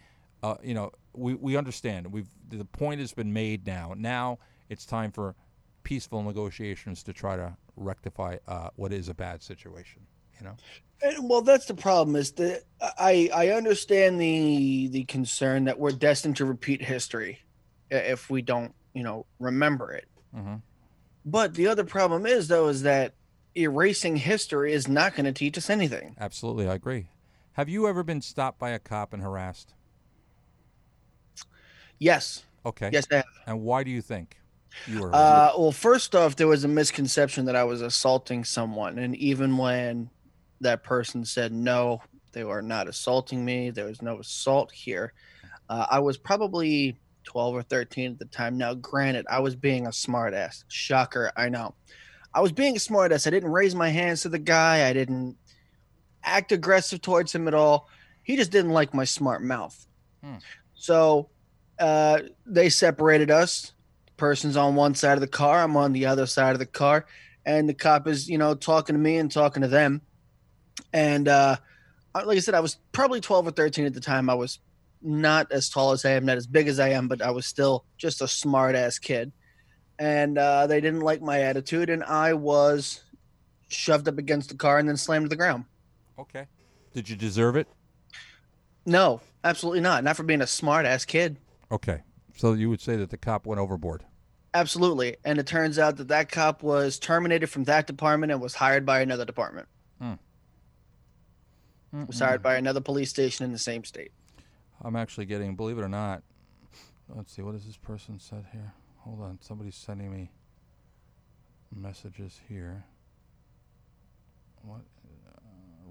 uh, 0.44 0.56
you 0.62 0.74
know, 0.74 0.92
we 1.14 1.36
we 1.36 1.56
understand. 1.56 2.12
We've 2.12 2.28
the 2.50 2.66
point 2.66 3.00
has 3.00 3.14
been 3.14 3.32
made 3.32 3.66
now. 3.66 3.94
Now 3.98 4.40
it's 4.70 4.86
time 4.86 5.12
for 5.12 5.36
peaceful 5.84 6.24
negotiations 6.24 7.04
to 7.04 7.14
try 7.14 7.36
to 7.36 7.58
rectify 7.76 8.38
uh, 8.48 8.70
what 8.76 8.94
is 8.94 9.10
a 9.10 9.14
bad 9.14 9.42
situation. 9.42 10.08
You 10.40 10.46
know. 10.46 10.58
And, 11.02 11.30
well, 11.30 11.42
that's 11.42 11.66
the 11.66 11.74
problem. 11.74 12.16
Is 12.16 12.34
that 12.34 12.64
I 12.80 13.30
I 13.34 13.50
understand 13.50 14.20
the 14.20 14.88
the 14.90 15.04
concern 15.06 15.66
that 15.66 15.80
we're 15.80 15.92
destined 15.92 16.38
to 16.38 16.46
repeat 16.46 16.82
history 16.82 17.40
if 17.90 18.30
we 18.30 18.42
don't, 18.42 18.76
you 18.94 19.04
know, 19.04 19.26
remember 19.40 19.92
it. 19.94 20.08
hmm 20.34 20.56
But 21.26 21.56
the 21.56 21.68
other 21.68 21.84
problem 21.84 22.26
is 22.26 22.48
though 22.48 22.68
is 22.68 22.84
that 22.84 23.16
erasing 23.56 24.16
history 24.18 24.74
is 24.74 24.88
not 24.88 25.16
going 25.16 25.26
to 25.26 25.34
teach 25.34 25.58
us 25.58 25.70
anything. 25.70 26.18
Absolutely, 26.18 26.70
I 26.70 26.76
agree. 26.76 27.10
Have 27.54 27.68
you 27.68 27.86
ever 27.88 28.02
been 28.04 28.22
stopped 28.22 28.58
by 28.60 28.70
a 28.70 28.80
cop 28.80 29.12
and 29.12 29.22
harassed? 29.22 29.76
Yes, 32.00 32.46
Okay. 32.66 32.92
yes, 32.92 33.06
I 33.12 33.18
have. 33.18 33.26
And 33.46 33.62
why 33.62 33.84
do 33.84 33.92
you 33.92 34.02
think 34.02 34.41
you 34.88 35.02
were? 35.02 35.14
Uh, 35.14 35.52
well, 35.58 35.72
first 35.72 36.16
off, 36.16 36.36
there 36.36 36.48
was 36.48 36.64
a 36.64 36.68
misconception 36.68 37.46
that 37.46 37.56
I 37.56 37.64
was 37.64 37.82
assaulting 37.82 38.44
someone, 38.44 39.00
and 39.00 39.16
even 39.16 39.58
when 39.58 40.10
that 40.62 40.84
person 40.84 41.26
said 41.26 41.52
no, 41.52 42.02
they 42.32 42.44
were 42.44 42.62
not 42.62 42.88
assaulting 42.88 43.44
me. 43.44 43.70
There 43.70 43.86
was 43.86 44.02
no 44.02 44.20
assault 44.20 44.72
here. 44.72 45.14
Uh, 45.70 45.86
I 45.90 46.00
was 46.00 46.18
probably 46.18 46.98
12 47.24 47.56
or 47.56 47.64
13 47.64 48.12
at 48.12 48.20
the 48.20 48.26
time. 48.26 48.58
Now, 48.58 48.74
granted, 48.74 49.26
I 49.30 49.40
was 49.40 49.56
being 49.56 49.88
a 49.88 49.90
smartass. 49.90 50.64
Shocker, 50.68 51.32
I 51.36 51.50
know. 51.50 51.76
I 52.34 52.42
was 52.42 52.52
being 52.52 52.76
a 52.76 52.80
smartass. 52.80 53.28
I 53.28 53.30
didn't 53.30 53.52
raise 53.52 53.76
my 53.76 53.90
hands 53.90 54.22
to 54.22 54.30
the 54.30 54.40
guy. 54.40 54.88
I 54.88 54.94
didn't 54.94 55.38
act 56.24 56.52
aggressive 56.52 57.02
towards 57.02 57.34
him 57.34 57.48
at 57.48 57.54
all. 57.54 57.90
He 58.24 58.36
just 58.36 58.52
didn't 58.52 58.72
like 58.72 58.94
my 58.94 59.04
smart 59.04 59.44
mouth. 59.44 59.86
Hmm. 60.24 60.36
So 60.76 61.30
uh, 61.80 62.20
they 62.46 62.70
separated 62.70 63.32
us. 63.32 63.74
Person's 64.22 64.56
on 64.56 64.76
one 64.76 64.94
side 64.94 65.16
of 65.16 65.22
the 65.22 65.28
car. 65.28 65.64
I'm 65.64 65.76
on 65.76 65.94
the 65.94 66.06
other 66.06 66.28
side 66.28 66.54
of 66.54 66.60
the 66.60 66.68
car, 66.68 67.08
and 67.44 67.68
the 67.68 67.74
cop 67.74 68.08
is, 68.08 68.30
you 68.30 68.38
know, 68.38 68.54
talking 68.54 68.94
to 68.94 69.02
me 69.02 69.18
and 69.18 69.32
talking 69.32 69.64
to 69.64 69.68
them. 69.68 70.04
And 70.94 71.28
uh, 71.28 71.56
like 72.14 72.38
I 72.38 72.40
said, 72.40 72.54
I 72.54 72.60
was 72.60 72.78
probably 72.92 73.20
12 73.20 73.48
or 73.48 73.52
13 73.52 73.88
at 73.88 73.96
the 73.96 74.00
time. 74.00 74.30
I 74.30 74.36
was 74.36 74.60
not 75.02 75.52
as 75.52 75.70
tall 75.70 75.92
as 75.92 76.06
I 76.06 76.12
am, 76.12 76.26
not 76.26 76.38
as 76.38 76.46
big 76.46 76.68
as 76.68 76.80
I 76.80 76.90
am, 76.90 77.08
but 77.08 77.24
I 77.24 77.32
was 77.32 77.48
still 77.48 77.84
just 77.98 78.22
a 78.22 78.28
smart 78.28 78.76
ass 78.76 79.00
kid. 79.00 79.32
And 79.98 80.38
uh, 80.38 80.68
they 80.68 80.82
didn't 80.82 81.02
like 81.02 81.24
my 81.24 81.42
attitude, 81.42 81.90
and 81.90 82.04
I 82.04 82.36
was 82.36 83.02
shoved 83.70 84.08
up 84.08 84.20
against 84.20 84.50
the 84.50 84.56
car 84.56 84.78
and 84.78 84.88
then 84.88 84.98
slammed 84.98 85.26
to 85.26 85.30
the 85.30 85.36
ground. 85.36 85.66
Okay. 86.20 86.46
Did 86.94 87.10
you 87.10 87.16
deserve 87.16 87.56
it? 87.56 87.68
No, 88.86 89.20
absolutely 89.44 89.82
not. 89.82 90.04
Not 90.04 90.16
for 90.16 90.22
being 90.22 90.42
a 90.42 90.48
smart 90.48 90.86
ass 90.86 91.06
kid. 91.06 91.38
Okay. 91.72 92.04
So 92.36 92.54
you 92.54 92.70
would 92.70 92.82
say 92.82 92.98
that 92.98 93.10
the 93.10 93.18
cop 93.18 93.48
went 93.48 93.60
overboard. 93.60 94.04
Absolutely. 94.54 95.16
And 95.24 95.40
it 95.40 95.48
turns 95.48 95.80
out 95.80 95.98
that 95.98 96.10
that 96.10 96.30
cop 96.30 96.62
was 96.62 97.00
terminated 97.00 97.48
from 97.48 97.64
that 97.66 97.88
department 97.88 98.32
and 98.32 98.42
was 98.42 98.56
hired 98.56 98.86
by 98.86 99.02
another 99.02 99.26
department. 99.26 99.68
Was 102.08 102.20
hired 102.20 102.42
by 102.42 102.56
another 102.56 102.80
police 102.80 103.10
station 103.10 103.44
in 103.44 103.52
the 103.52 103.60
same 103.60 103.84
state. 103.84 104.14
I'm 104.82 104.96
actually 104.96 105.26
getting, 105.26 105.58
believe 105.58 105.78
it 105.78 105.82
or 105.82 105.90
not, 105.90 106.24
let's 107.10 107.34
see, 107.36 107.42
what 107.42 107.54
has 107.54 107.66
this 107.66 107.76
person 107.76 108.18
said 108.18 108.46
here? 108.54 108.74
Hold 109.00 109.22
on, 109.22 109.40
somebody's 109.42 109.76
sending 109.76 110.10
me 110.10 110.32
messages 111.76 112.40
here. 112.48 112.86
What? 114.62 114.82
Uh, 115.06 115.40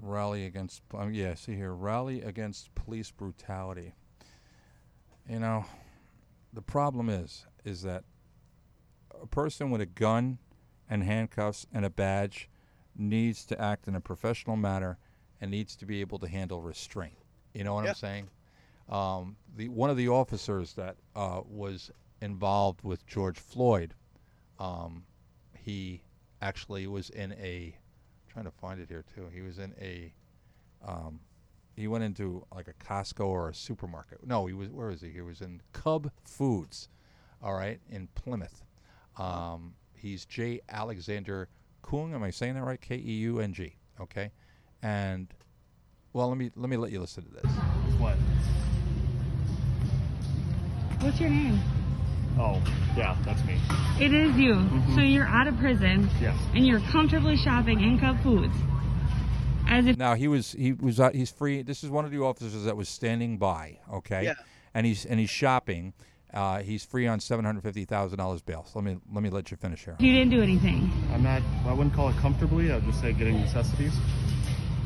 rally 0.01 0.47
against, 0.47 0.83
um, 0.95 1.13
yeah, 1.13 1.35
see 1.35 1.55
here, 1.55 1.75
rally 1.75 2.23
against 2.23 2.75
police 2.75 3.11
brutality. 3.11 3.93
You 5.29 5.39
know, 5.39 5.67
the 6.55 6.63
problem 6.63 7.11
is, 7.11 7.45
is 7.65 7.83
that 7.83 8.05
a 9.21 9.27
person 9.27 9.71
with 9.71 9.81
a 9.81 9.87
gun 9.87 10.39
and 10.89 11.03
handcuffs 11.05 11.67
and 11.73 11.85
a 11.85 11.91
badge 11.91 12.49
needs 12.97 13.45
to 13.47 13.61
act 13.61 13.87
in 13.89 13.95
a 13.95 14.01
professional 14.01 14.57
manner 14.57 14.99
and 15.41 15.51
needs 15.51 15.77
to 15.77 15.87
be 15.87 16.01
able 16.01 16.19
to 16.19 16.29
handle 16.29 16.61
restraint. 16.61 17.17
You 17.55 17.65
know 17.65 17.75
what 17.75 17.85
Yeah. 17.85 17.91
I'm 17.91 17.97
saying? 17.97 18.29
um, 18.89 19.37
the 19.57 19.69
one 19.69 19.89
of 19.89 19.97
the 19.97 20.09
officers 20.09 20.75
that 20.75 20.97
uh, 21.15 21.43
was 21.47 21.91
involved 22.21 22.83
with 22.83 23.07
George 23.07 23.39
Floyd, 23.39 23.95
um, 24.59 25.05
he 25.57 26.03
actually 26.43 26.87
was 26.89 27.09
in 27.11 27.33
a 27.35 27.77
trying 28.29 28.45
to 28.47 28.51
find 28.51 28.81
it 28.81 28.89
here 28.89 29.05
too. 29.15 29.29
He 29.33 29.43
was 29.43 29.59
in 29.59 29.75
a 29.81 30.13
um, 30.85 31.21
he 31.77 31.87
went 31.87 32.03
into 32.05 32.45
like 32.55 32.67
a 32.69 32.75
Costco 32.75 33.27
or 33.27 33.49
a 33.51 33.55
supermarket. 33.55 34.27
No, 34.27 34.47
he 34.47 34.53
was 34.55 34.71
where 34.71 34.89
was 34.89 35.01
he? 35.03 35.11
He 35.11 35.21
was 35.21 35.41
in 35.41 35.63
Cub 35.73 36.11
Foods, 36.25 36.89
all 37.43 37.55
right, 37.55 37.81
in 37.89 38.09
Plymouth. 38.17 38.65
Um, 39.17 39.75
he's 39.95 40.25
J. 40.25 40.61
Alexander 40.69 41.49
Kueng. 41.85 42.15
Am 42.15 42.23
I 42.23 42.31
saying 42.31 42.55
that 42.55 42.63
right? 42.65 42.81
K 42.81 42.97
E 42.97 43.13
U 43.21 43.41
N 43.41 43.53
G. 43.53 43.75
Okay, 44.01 44.31
and 44.83 45.29
well, 46.13 46.29
let 46.29 46.39
me 46.39 46.51
let 46.57 46.69
me 46.71 46.77
let 46.77 46.91
you 46.91 47.01
listen 47.01 47.25
to 47.25 47.31
this. 47.31 47.51
What? 47.99 48.17
What's 51.01 51.21
your 51.21 51.31
name? 51.31 51.59
Oh, 52.39 52.63
yeah, 52.97 53.17
that's 53.25 53.43
me. 53.45 53.59
It 54.01 54.13
is 54.15 54.35
you. 54.37 54.69
So 54.95 55.01
you're 55.01 55.27
out 55.27 55.47
of 55.47 55.57
prison 55.59 56.09
Yes. 56.21 56.37
and 56.55 56.67
you're 56.67 56.81
comfortably 56.81 57.37
shopping 57.37 57.81
in 57.81 57.99
Cub 57.99 58.23
Foods. 58.23 58.55
As 59.69 59.87
if 59.87 59.97
Now 59.97 60.15
he 60.15 60.29
was 60.29 60.53
he 60.53 60.73
was 60.73 60.99
uh, 61.01 61.11
he's 61.13 61.31
free. 61.31 61.63
This 61.63 61.85
is 61.85 61.91
one 61.91 62.05
of 62.05 62.11
the 62.11 62.21
officers 62.21 62.65
that 62.65 62.77
was 62.77 62.89
standing 62.89 63.39
by. 63.39 63.79
Okay. 63.93 64.25
Yeah. 64.25 64.35
And 64.75 64.87
he's 64.87 65.05
and 65.05 65.19
he's 65.21 65.31
shopping. 65.31 65.93
Uh, 66.33 66.61
he's 66.63 66.85
free 66.85 67.07
on 67.07 67.19
seven 67.21 67.45
hundred 67.45 67.63
fifty 67.63 67.85
thousand 67.85 68.19
dollars 68.19 68.41
bail. 68.43 68.65
So 68.73 68.79
let 68.79 68.85
me 68.85 68.99
let 69.13 69.23
me 69.23 69.31
let 69.31 69.51
you 69.51 69.57
finish 69.57 69.85
here. 69.85 69.97
you 69.99 70.13
didn't 70.13 70.31
do 70.31 70.43
anything. 70.43 70.91
I'm 71.13 71.23
not, 71.23 71.43
I 71.67 71.73
wouldn't 71.73 71.95
call 71.95 72.09
it 72.09 72.17
comfortably. 72.19 72.71
I'd 72.73 72.85
just 72.85 73.01
say 73.01 73.13
getting 73.13 73.41
necessities 73.41 73.93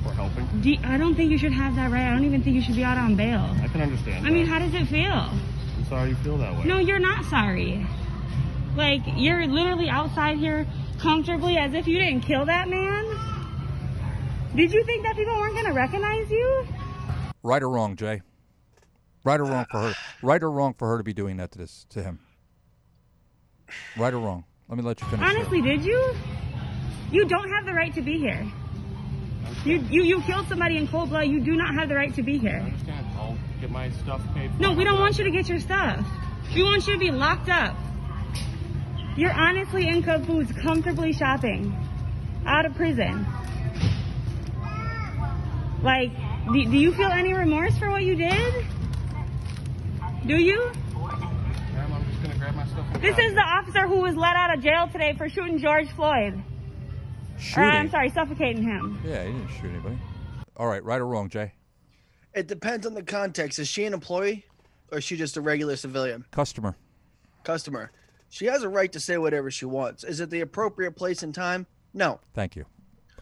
or 0.06 0.12
helping. 0.14 0.46
Do 0.62 0.70
you- 0.70 0.78
I 0.84 0.96
don't 0.96 1.14
think 1.14 1.30
you 1.30 1.38
should 1.38 1.52
have 1.52 1.76
that 1.76 1.90
right. 1.90 2.06
I 2.06 2.10
don't 2.12 2.24
even 2.24 2.42
think 2.42 2.56
you 2.56 2.62
should 2.62 2.76
be 2.76 2.84
out 2.84 2.96
on 2.98 3.14
bail. 3.16 3.54
I 3.62 3.68
can 3.68 3.82
understand. 3.82 4.26
I 4.26 4.30
mean, 4.30 4.46
how 4.46 4.58
does 4.58 4.72
it 4.74 4.86
feel? 4.86 5.12
I'm 5.12 5.84
sorry 5.88 6.10
you 6.10 6.16
feel 6.16 6.38
that 6.38 6.56
way. 6.56 6.64
No, 6.64 6.78
you're 6.78 6.98
not 6.98 7.24
sorry. 7.26 7.86
Like, 8.76 9.02
you're 9.16 9.46
literally 9.46 9.88
outside 9.88 10.38
here 10.38 10.66
comfortably 10.98 11.56
as 11.58 11.74
if 11.74 11.86
you 11.86 11.98
didn't 11.98 12.22
kill 12.22 12.46
that 12.46 12.68
man. 12.68 13.04
Did 14.56 14.72
you 14.72 14.82
think 14.84 15.02
that 15.04 15.14
people 15.16 15.34
weren't 15.34 15.54
going 15.54 15.66
to 15.66 15.72
recognize 15.72 16.30
you? 16.30 16.66
Right 17.42 17.62
or 17.62 17.68
wrong, 17.70 17.96
Jay? 17.96 18.22
Right 19.24 19.40
or 19.40 19.44
wrong 19.44 19.66
for 19.70 19.80
her? 19.80 19.94
Right 20.22 20.42
or 20.42 20.50
wrong 20.50 20.74
for 20.74 20.88
her 20.88 20.98
to 20.98 21.04
be 21.04 21.12
doing 21.12 21.36
that 21.38 21.50
to 21.52 21.58
this 21.58 21.86
to 21.90 22.02
him? 22.02 22.18
Right 23.96 24.12
or 24.14 24.18
wrong? 24.18 24.44
Let 24.68 24.78
me 24.78 24.84
let 24.84 25.00
you 25.00 25.06
finish. 25.08 25.26
here. 25.26 25.36
Honestly, 25.38 25.60
did 25.62 25.84
you? 25.84 26.14
You 27.10 27.24
don't 27.26 27.50
have 27.50 27.66
the 27.66 27.72
right 27.72 27.92
to 27.94 28.02
be 28.02 28.18
here. 28.18 28.46
You, 29.64 29.76
you 29.90 30.02
you 30.02 30.20
killed 30.22 30.48
somebody 30.48 30.76
in 30.76 30.88
cold 30.88 31.10
blood. 31.10 31.28
You 31.28 31.40
do 31.40 31.54
not 31.56 31.74
have 31.74 31.88
the 31.88 31.94
right 31.94 32.14
to 32.14 32.22
be 32.22 32.34
I 32.36 32.38
here. 32.38 32.62
understand. 32.64 33.06
I'll 33.18 33.36
get 33.60 33.70
my 33.70 33.90
stuff 33.90 34.22
paid 34.34 34.50
for. 34.52 34.58
No, 34.60 34.72
we 34.72 34.84
don't 34.84 34.98
want 34.98 35.18
you 35.18 35.24
to 35.24 35.30
get 35.30 35.48
your 35.48 35.60
stuff. 35.60 36.04
We 36.54 36.62
want 36.62 36.86
you 36.86 36.94
to 36.94 36.98
be 36.98 37.10
locked 37.10 37.48
up. 37.48 37.76
You're 39.16 39.32
honestly 39.32 39.86
in 39.88 40.02
Cub 40.02 40.26
Foods, 40.26 40.50
comfortably 40.60 41.12
shopping, 41.12 41.76
out 42.46 42.66
of 42.66 42.74
prison. 42.74 43.26
Like, 45.82 46.10
do, 46.52 46.64
do 46.64 46.76
you 46.76 46.92
feel 46.94 47.10
any 47.10 47.32
remorse 47.32 47.76
for 47.78 47.90
what 47.90 48.02
you 48.02 48.16
did? 48.16 48.32
Do 48.32 48.38
you? 48.38 48.62
Ma'am, 48.62 48.62
I'm 48.62 48.62
just 48.62 48.62
gonna 48.62 50.02
grab 50.02 50.10
my 50.10 50.13
stuff. 50.24 50.74
and 52.94 53.02
This 53.02 53.16
go. 53.16 53.22
is 53.22 53.34
the 53.34 53.40
officer 53.40 53.86
who 53.86 54.00
was 54.00 54.16
let 54.16 54.36
out 54.36 54.56
of 54.56 54.62
jail 54.62 54.88
today 54.88 55.14
for 55.16 55.28
shooting 55.28 55.58
George 55.58 55.88
Floyd. 55.92 56.42
Or, 57.56 57.62
I'm 57.62 57.90
sorry, 57.90 58.10
suffocating 58.10 58.62
him. 58.62 59.00
Yeah, 59.04 59.24
he 59.24 59.32
didn't 59.32 59.48
shoot 59.48 59.70
anybody. 59.70 59.98
All 60.56 60.66
right, 60.68 60.82
right 60.84 61.00
or 61.00 61.06
wrong, 61.06 61.28
Jay? 61.28 61.52
It 62.32 62.46
depends 62.46 62.86
on 62.86 62.94
the 62.94 63.02
context. 63.02 63.58
Is 63.58 63.68
she 63.68 63.84
an 63.84 63.92
employee 63.92 64.44
or 64.92 64.98
is 64.98 65.04
she 65.04 65.16
just 65.16 65.36
a 65.36 65.40
regular 65.40 65.76
civilian 65.76 66.24
Customer. 66.30 66.76
customer? 67.42 67.90
She 68.30 68.46
has 68.46 68.62
a 68.62 68.68
right 68.68 68.90
to 68.92 69.00
say 69.00 69.18
whatever 69.18 69.50
she 69.50 69.64
wants. 69.64 70.02
Is 70.04 70.20
it 70.20 70.30
the 70.30 70.40
appropriate 70.40 70.92
place 70.96 71.22
and 71.22 71.34
time? 71.34 71.66
No. 71.92 72.20
Thank 72.34 72.56
you. 72.56 72.64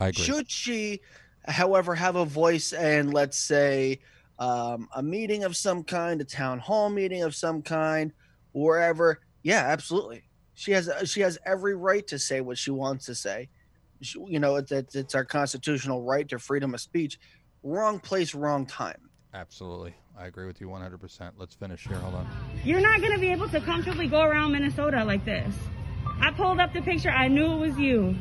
I 0.01 0.09
agree. 0.09 0.25
Should 0.25 0.51
she, 0.51 1.01
however, 1.47 1.95
have 1.95 2.17
a 2.17 2.25
voice 2.25 2.73
and 2.73 3.13
let's 3.13 3.39
say 3.39 4.01
um, 4.43 4.89
a 4.93 5.03
meeting 5.05 5.45
of 5.45 5.57
some 5.57 5.85
kind, 5.85 6.21
a 6.21 6.25
town 6.25 6.59
hall 6.59 6.91
meeting 6.91 7.23
of 7.23 7.33
some 7.33 7.63
kind, 7.63 8.13
wherever? 8.51 9.21
Yeah, 9.45 9.61
absolutely. 9.69 10.25
She 10.55 10.73
has 10.73 10.91
she 11.05 11.21
has 11.21 11.39
every 11.47 11.77
right 11.77 12.05
to 12.09 12.19
say 12.19 12.41
what 12.41 12.59
she 12.59 12.73
wants 12.73 13.07
to 13.07 13.15
say. 13.15 13.49
She, 14.01 14.19
you 14.27 14.41
know, 14.41 14.57
it's, 14.57 14.73
it's 14.73 14.97
it's 14.97 15.15
our 15.15 15.25
constitutional 15.25 16.03
right 16.03 16.29
to 16.29 16.41
freedom 16.41 16.75
of 16.75 16.81
speech. 16.81 17.21
Wrong 17.63 18.01
place, 18.01 18.35
wrong 18.35 18.67
time. 18.67 19.11
Absolutely. 19.33 19.95
I 20.19 20.27
agree 20.27 20.47
with 20.47 20.61
you 20.61 20.67
100%. 20.67 21.33
Let's 21.39 21.55
finish 21.55 21.87
here. 21.87 21.97
Hold 21.97 22.17
on. 22.17 22.29
You're 22.65 22.81
not 22.81 23.01
gonna 23.01 23.19
be 23.19 23.31
able 23.31 23.49
to 23.49 23.61
comfortably 23.61 24.09
go 24.09 24.23
around 24.23 24.53
Minnesota 24.53 25.05
like 25.05 25.25
this. 25.25 25.55
I 26.21 26.33
pulled 26.33 26.59
up 26.59 26.73
the 26.73 26.83
picture, 26.83 27.11
I 27.11 27.29
knew 27.29 27.53
it 27.53 27.59
was 27.59 27.79
you. 27.79 28.17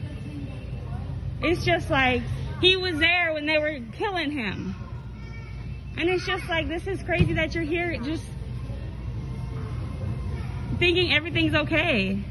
It's 1.41 1.65
just 1.65 1.89
like 1.89 2.21
he 2.61 2.77
was 2.77 2.99
there 2.99 3.33
when 3.33 3.47
they 3.47 3.57
were 3.57 3.79
killing 3.93 4.29
him. 4.29 4.75
And 6.01 6.09
it's 6.09 6.25
just 6.25 6.49
like 6.49 6.67
this 6.67 6.87
is 6.87 7.03
crazy 7.03 7.31
that 7.33 7.53
you're 7.53 7.63
here 7.63 7.95
just 7.99 8.23
thinking 10.79 11.13
everything's 11.13 11.53
okay. 11.53 12.23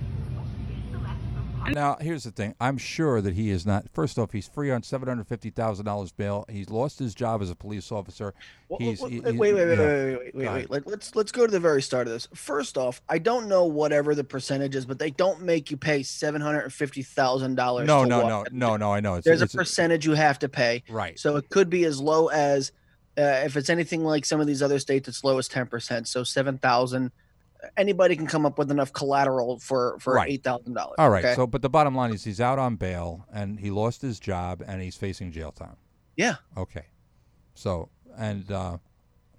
Now, 1.72 1.96
here's 2.00 2.24
the 2.24 2.32
thing. 2.32 2.56
I'm 2.60 2.78
sure 2.78 3.20
that 3.20 3.34
he 3.34 3.50
is 3.50 3.64
not. 3.64 3.84
First 3.92 4.18
off, 4.18 4.32
he's 4.32 4.48
free 4.48 4.72
on 4.72 4.82
seven 4.82 5.06
hundred 5.06 5.28
fifty 5.28 5.50
thousand 5.50 5.84
dollars 5.84 6.10
bail. 6.10 6.44
He's 6.48 6.68
lost 6.68 6.98
his 6.98 7.14
job 7.14 7.42
as 7.42 7.50
a 7.50 7.54
police 7.54 7.92
officer. 7.92 8.34
Well, 8.68 8.80
He's 8.80 9.00
well, 9.00 9.08
he- 9.08 9.20
wait, 9.20 9.32
he- 9.34 9.38
wait, 9.38 9.54
wait, 9.54 9.64
wait, 9.68 9.78
yeah. 9.78 9.86
wait, 9.86 9.86
wait, 9.86 10.18
wait, 10.18 10.34
wait, 10.34 10.44
ahead. 10.46 10.56
wait. 10.56 10.70
Let, 10.70 10.86
let's 10.88 11.14
let's 11.14 11.30
go 11.30 11.46
to 11.46 11.52
the 11.52 11.60
very 11.60 11.80
start 11.80 12.08
of 12.08 12.12
this. 12.12 12.26
First 12.34 12.76
off, 12.76 13.00
I 13.08 13.18
don't 13.18 13.46
know 13.46 13.66
whatever 13.66 14.16
the 14.16 14.24
percentage 14.24 14.74
is, 14.74 14.84
but 14.84 14.98
they 14.98 15.10
don't 15.10 15.42
make 15.42 15.70
you 15.70 15.76
pay 15.76 16.02
seven 16.02 16.40
hundred 16.40 16.62
and 16.62 16.72
fifty 16.72 17.02
thousand 17.04 17.54
dollars. 17.54 17.86
No, 17.86 18.02
no, 18.04 18.26
no, 18.26 18.44
no, 18.50 18.76
no. 18.76 18.92
I 18.92 18.98
know. 18.98 19.14
It's, 19.16 19.24
There's 19.24 19.42
a 19.42 19.44
it's 19.44 19.54
percentage 19.54 20.04
you 20.06 20.14
have 20.14 20.40
to 20.40 20.48
pay. 20.48 20.82
right. 20.90 21.16
So 21.20 21.36
it 21.36 21.50
could 21.50 21.70
be 21.70 21.84
as 21.84 22.00
low 22.00 22.28
as, 22.28 22.72
uh, 23.20 23.44
if 23.44 23.56
it's 23.56 23.68
anything 23.70 24.02
like 24.04 24.24
some 24.24 24.40
of 24.40 24.46
these 24.46 24.62
other 24.62 24.78
states, 24.78 25.08
it's 25.08 25.22
low 25.22 25.36
as 25.38 25.46
ten 25.48 25.66
percent. 25.66 26.08
So 26.08 26.24
seven 26.24 26.58
thousand. 26.58 27.12
Anybody 27.76 28.16
can 28.16 28.26
come 28.26 28.46
up 28.46 28.56
with 28.56 28.70
enough 28.70 28.90
collateral 28.92 29.58
for 29.58 29.98
for 30.00 30.14
Right. 30.14 30.30
eight 30.30 30.42
thousand 30.42 30.72
dollars. 30.74 30.94
All 30.98 31.10
right. 31.10 31.36
So, 31.36 31.46
but 31.46 31.60
the 31.60 31.68
bottom 31.68 31.94
line 31.94 32.12
is 32.14 32.24
he's 32.24 32.40
out 32.40 32.58
on 32.58 32.76
bail 32.76 33.26
and 33.32 33.60
he 33.60 33.70
lost 33.70 34.00
his 34.00 34.18
job 34.18 34.62
and 34.66 34.80
he's 34.80 34.96
facing 34.96 35.30
jail 35.30 35.52
time. 35.52 35.76
Yeah. 36.16 36.36
Okay. 36.56 36.86
So 37.54 37.90
and 38.16 38.50
uh, 38.50 38.78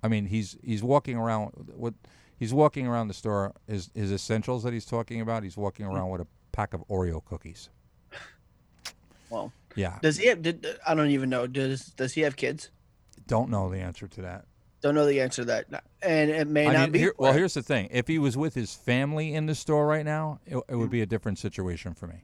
I 0.03 0.07
mean 0.07 0.27
he's 0.27 0.55
he's 0.63 0.83
walking 0.83 1.17
around 1.17 1.51
with 1.75 1.95
he's 2.37 2.53
walking 2.53 2.85
around 2.85 3.07
the 3.07 3.15
store 3.15 3.53
his 3.67 3.89
his 3.95 4.11
essentials 4.11 4.61
that 4.63 4.73
he's 4.73 4.85
talking 4.85 5.19
about. 5.19 5.41
He's 5.41 5.57
walking 5.57 5.87
around 5.87 6.09
with 6.11 6.21
a 6.21 6.27
pack 6.51 6.75
of 6.75 6.87
Oreo 6.89 7.25
cookies. 7.25 7.69
Well, 9.31 9.51
Yeah. 9.75 9.97
does 10.01 10.17
he 10.17 10.27
have? 10.27 10.41
Did, 10.41 10.67
I 10.85 10.93
don't 10.93 11.09
even 11.09 11.29
know. 11.29 11.47
Does 11.47 11.85
Does 11.87 12.13
he 12.13 12.21
have 12.21 12.35
kids? 12.35 12.69
Don't 13.27 13.49
know 13.49 13.69
the 13.69 13.79
answer 13.79 14.07
to 14.07 14.21
that. 14.21 14.45
Don't 14.81 14.95
know 14.95 15.05
the 15.05 15.21
answer 15.21 15.43
to 15.43 15.45
that, 15.45 15.83
and 16.01 16.31
it 16.31 16.47
may 16.47 16.65
I 16.65 16.73
not 16.73 16.81
mean, 16.83 16.91
be. 16.93 16.99
here- 16.99 17.13
well, 17.17 17.33
here's 17.33 17.53
the 17.53 17.61
thing: 17.61 17.87
if 17.91 18.07
he 18.07 18.17
was 18.17 18.35
with 18.35 18.55
his 18.55 18.73
family 18.73 19.35
in 19.35 19.45
the 19.45 19.53
store 19.53 19.85
right 19.85 20.05
now, 20.05 20.39
it, 20.45 20.57
it 20.67 20.75
would 20.75 20.89
be 20.89 21.01
a 21.01 21.05
different 21.05 21.37
situation 21.37 21.93
for 21.93 22.07
me. 22.07 22.23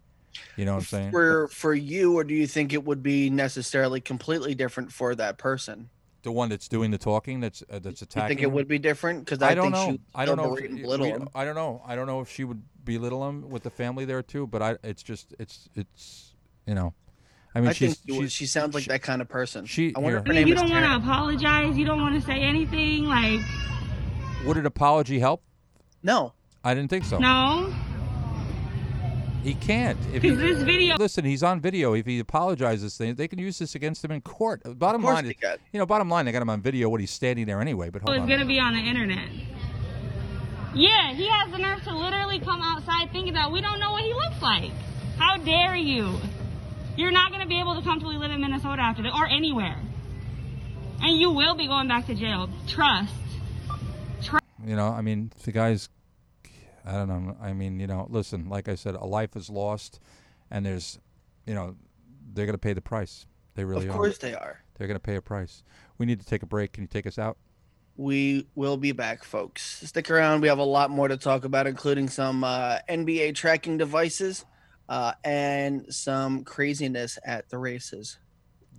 You 0.55 0.65
know 0.65 0.73
what 0.73 0.79
I'm 0.79 0.85
saying? 0.85 1.11
for 1.11 1.47
for 1.49 1.75
you, 1.75 2.17
or 2.17 2.23
do 2.23 2.33
you 2.33 2.47
think 2.47 2.73
it 2.73 2.83
would 2.83 3.03
be 3.03 3.29
necessarily 3.29 4.01
completely 4.01 4.55
different 4.55 4.91
for 4.91 5.13
that 5.15 5.37
person? 5.37 5.89
the 6.27 6.31
one 6.31 6.49
that's 6.49 6.67
doing 6.67 6.91
the 6.91 6.97
talking, 6.97 7.39
that's 7.39 7.63
uh, 7.69 7.79
that's 7.79 8.01
attacking. 8.01 8.37
think 8.37 8.41
it 8.41 8.51
would 8.51 8.67
be 8.67 8.77
different? 8.77 9.23
Because 9.23 9.41
I, 9.41 9.51
I, 9.51 9.55
don't 9.55 9.71
think 9.71 9.91
know. 9.91 9.97
I 10.13 10.25
don't 10.25 10.35
know. 10.35 10.55
If, 10.55 10.69
we- 10.69 10.81
belittle 10.81 11.05
him. 11.05 11.29
I 11.33 11.45
don't 11.45 11.55
know. 11.55 11.81
I 11.85 11.95
don't 11.95 12.05
know 12.05 12.19
if 12.19 12.29
she 12.29 12.43
would 12.43 12.61
belittle 12.83 13.27
him 13.27 13.49
with 13.49 13.63
the 13.63 13.69
family 13.69 14.03
there 14.03 14.21
too. 14.21 14.45
But 14.45 14.61
I, 14.61 14.77
it's 14.83 15.03
just, 15.03 15.33
it's, 15.39 15.69
it's, 15.75 16.35
you 16.65 16.75
know, 16.75 16.93
I 17.57 17.59
mean, 17.61 17.69
I 17.69 17.73
she's, 17.73 17.97
think 17.97 18.17
she, 18.17 18.21
she's 18.23 18.31
she 18.31 18.45
sounds 18.45 18.73
like 18.75 18.83
she- 18.83 18.89
that 18.89 19.01
kind 19.01 19.21
of 19.21 19.27
person. 19.27 19.65
she- 19.65 19.93
I 19.95 19.99
wonder 19.99 20.17
here. 20.17 20.19
if 20.19 20.25
her 20.27 20.31
I 20.31 20.35
mean, 20.35 20.41
name 20.43 20.47
you 20.47 20.55
don't 20.55 20.69
want 20.69 20.85
to 20.85 20.95
apologize. 20.95 21.77
You 21.77 21.85
don't 21.85 21.99
want 21.99 22.15
to 22.15 22.21
say 22.25 22.39
anything. 22.39 23.05
Like, 23.05 23.39
would 24.45 24.57
an 24.57 24.65
apology 24.65 25.19
help? 25.19 25.41
No, 26.03 26.33
I 26.63 26.73
didn't 26.73 26.89
think 26.89 27.05
so. 27.05 27.17
no. 27.17 27.73
He 29.43 29.53
can't. 29.53 29.97
If 30.13 30.23
he, 30.23 30.31
Because 30.31 30.39
this 30.39 30.61
video 30.63 30.95
listen, 30.97 31.23
he's 31.23 31.41
on 31.41 31.61
video. 31.61 31.93
If 31.93 32.05
he 32.05 32.19
apologizes, 32.19 32.97
they 32.97 33.13
they 33.13 33.27
can 33.29 33.39
use 33.39 33.57
this 33.59 33.75
against 33.75 34.03
him 34.03 34.11
in 34.11 34.19
court. 34.21 34.61
Bottom 34.77 35.05
Of 35.05 35.13
line, 35.13 35.25
is, 35.25 35.33
you 35.71 35.79
know, 35.79 35.85
bottom 35.85 36.09
line, 36.09 36.25
they 36.25 36.31
got 36.33 36.41
him 36.41 36.49
on 36.49 36.61
video. 36.61 36.89
What 36.89 36.99
he's 36.99 37.11
standing 37.11 37.45
there 37.45 37.61
anyway. 37.61 37.89
But 37.89 38.01
hold 38.01 38.15
is 38.17 38.21
on. 38.23 38.27
going 38.27 38.41
to 38.41 38.45
be 38.45 38.59
on 38.59 38.73
the 38.73 38.81
internet. 38.81 39.29
Yeah, 40.75 41.13
he 41.13 41.27
has 41.29 41.49
the 41.51 41.59
nerve 41.59 41.81
to 41.83 41.97
literally 41.97 42.39
come 42.39 42.61
outside 42.61 43.11
thinking 43.11 43.33
that 43.35 43.49
we 43.51 43.61
don't 43.61 43.79
know 43.79 43.91
what 43.91 44.03
he 44.03 44.13
looks 44.13 44.41
like. 44.41 44.71
How 45.17 45.37
dare 45.37 45.75
you? 45.75 46.19
You're 46.97 47.11
not 47.11 47.29
going 47.29 47.41
to 47.41 47.47
be 47.47 47.59
able 47.59 47.75
to 47.75 47.81
comfortably 47.83 48.17
live 48.17 48.31
in 48.31 48.41
Minnesota 48.41 48.81
after 48.81 49.03
this, 49.03 49.11
or 49.15 49.27
anywhere. 49.27 49.77
And 50.99 51.19
you 51.19 51.29
will 51.29 51.53
be 51.53 51.67
going 51.67 51.87
back 51.87 52.07
to 52.07 52.15
jail. 52.15 52.49
Trust. 52.65 53.13
Trust. 54.23 54.43
You 54.65 54.75
know, 54.75 54.87
I 54.87 55.01
mean, 55.01 55.31
the 55.43 55.51
guy's. 55.51 55.89
I 56.83 56.93
don't 56.93 57.07
know. 57.07 57.37
I 57.39 57.53
mean, 57.53 57.79
you 57.79 57.85
know, 57.85 58.07
listen. 58.09 58.49
Like 58.49 58.67
I 58.67 58.73
said, 58.73 58.95
a 58.95 59.05
life 59.05 59.35
is 59.35 59.47
lost, 59.47 59.99
and 60.49 60.65
there's, 60.65 60.97
you 61.45 61.53
know, 61.53 61.75
they're 62.33 62.47
going 62.47 62.55
to 62.55 62.59
pay 62.59 62.73
the 62.73 62.81
price. 62.81 63.27
They 63.53 63.63
really 63.63 63.85
are. 63.85 63.89
of 63.89 63.95
are. 63.95 63.97
course 63.99 64.17
they 64.17 64.33
are. 64.33 64.63
They're 64.75 64.87
going 64.87 64.95
to 64.95 64.99
pay 64.99 65.17
a 65.17 65.21
price. 65.21 65.61
We 65.99 66.07
need 66.07 66.19
to 66.19 66.25
take 66.25 66.41
a 66.41 66.47
break. 66.47 66.73
Can 66.73 66.83
you 66.83 66.87
take 66.87 67.05
us 67.05 67.19
out? 67.19 67.37
We 67.95 68.47
will 68.55 68.77
be 68.77 68.91
back, 68.91 69.23
folks. 69.23 69.87
Stick 69.87 70.09
around. 70.09 70.41
We 70.41 70.47
have 70.47 70.59
a 70.59 70.63
lot 70.63 70.89
more 70.89 71.07
to 71.07 71.17
talk 71.17 71.45
about, 71.45 71.67
including 71.67 72.09
some 72.09 72.43
uh, 72.43 72.79
NBA 72.89 73.35
tracking 73.35 73.77
devices 73.77 74.45
uh, 74.89 75.13
and 75.23 75.93
some 75.93 76.43
craziness 76.43 77.17
at 77.25 77.49
the 77.49 77.57
races. 77.57 78.17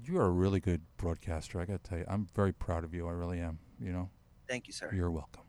You 0.04 0.18
are 0.18 0.26
a 0.26 0.30
really 0.30 0.60
good 0.60 0.82
broadcaster. 0.96 1.60
I 1.60 1.64
got 1.66 1.82
to 1.84 1.90
tell 1.90 1.98
you, 1.98 2.04
I'm 2.08 2.28
very 2.34 2.52
proud 2.52 2.84
of 2.84 2.94
you. 2.94 3.06
I 3.06 3.12
really 3.12 3.40
am. 3.40 3.58
You 3.80 3.92
know, 3.92 4.10
Thank 4.48 4.66
you, 4.66 4.72
sir. 4.72 4.90
you're 4.94 5.10
welcome. 5.10 5.42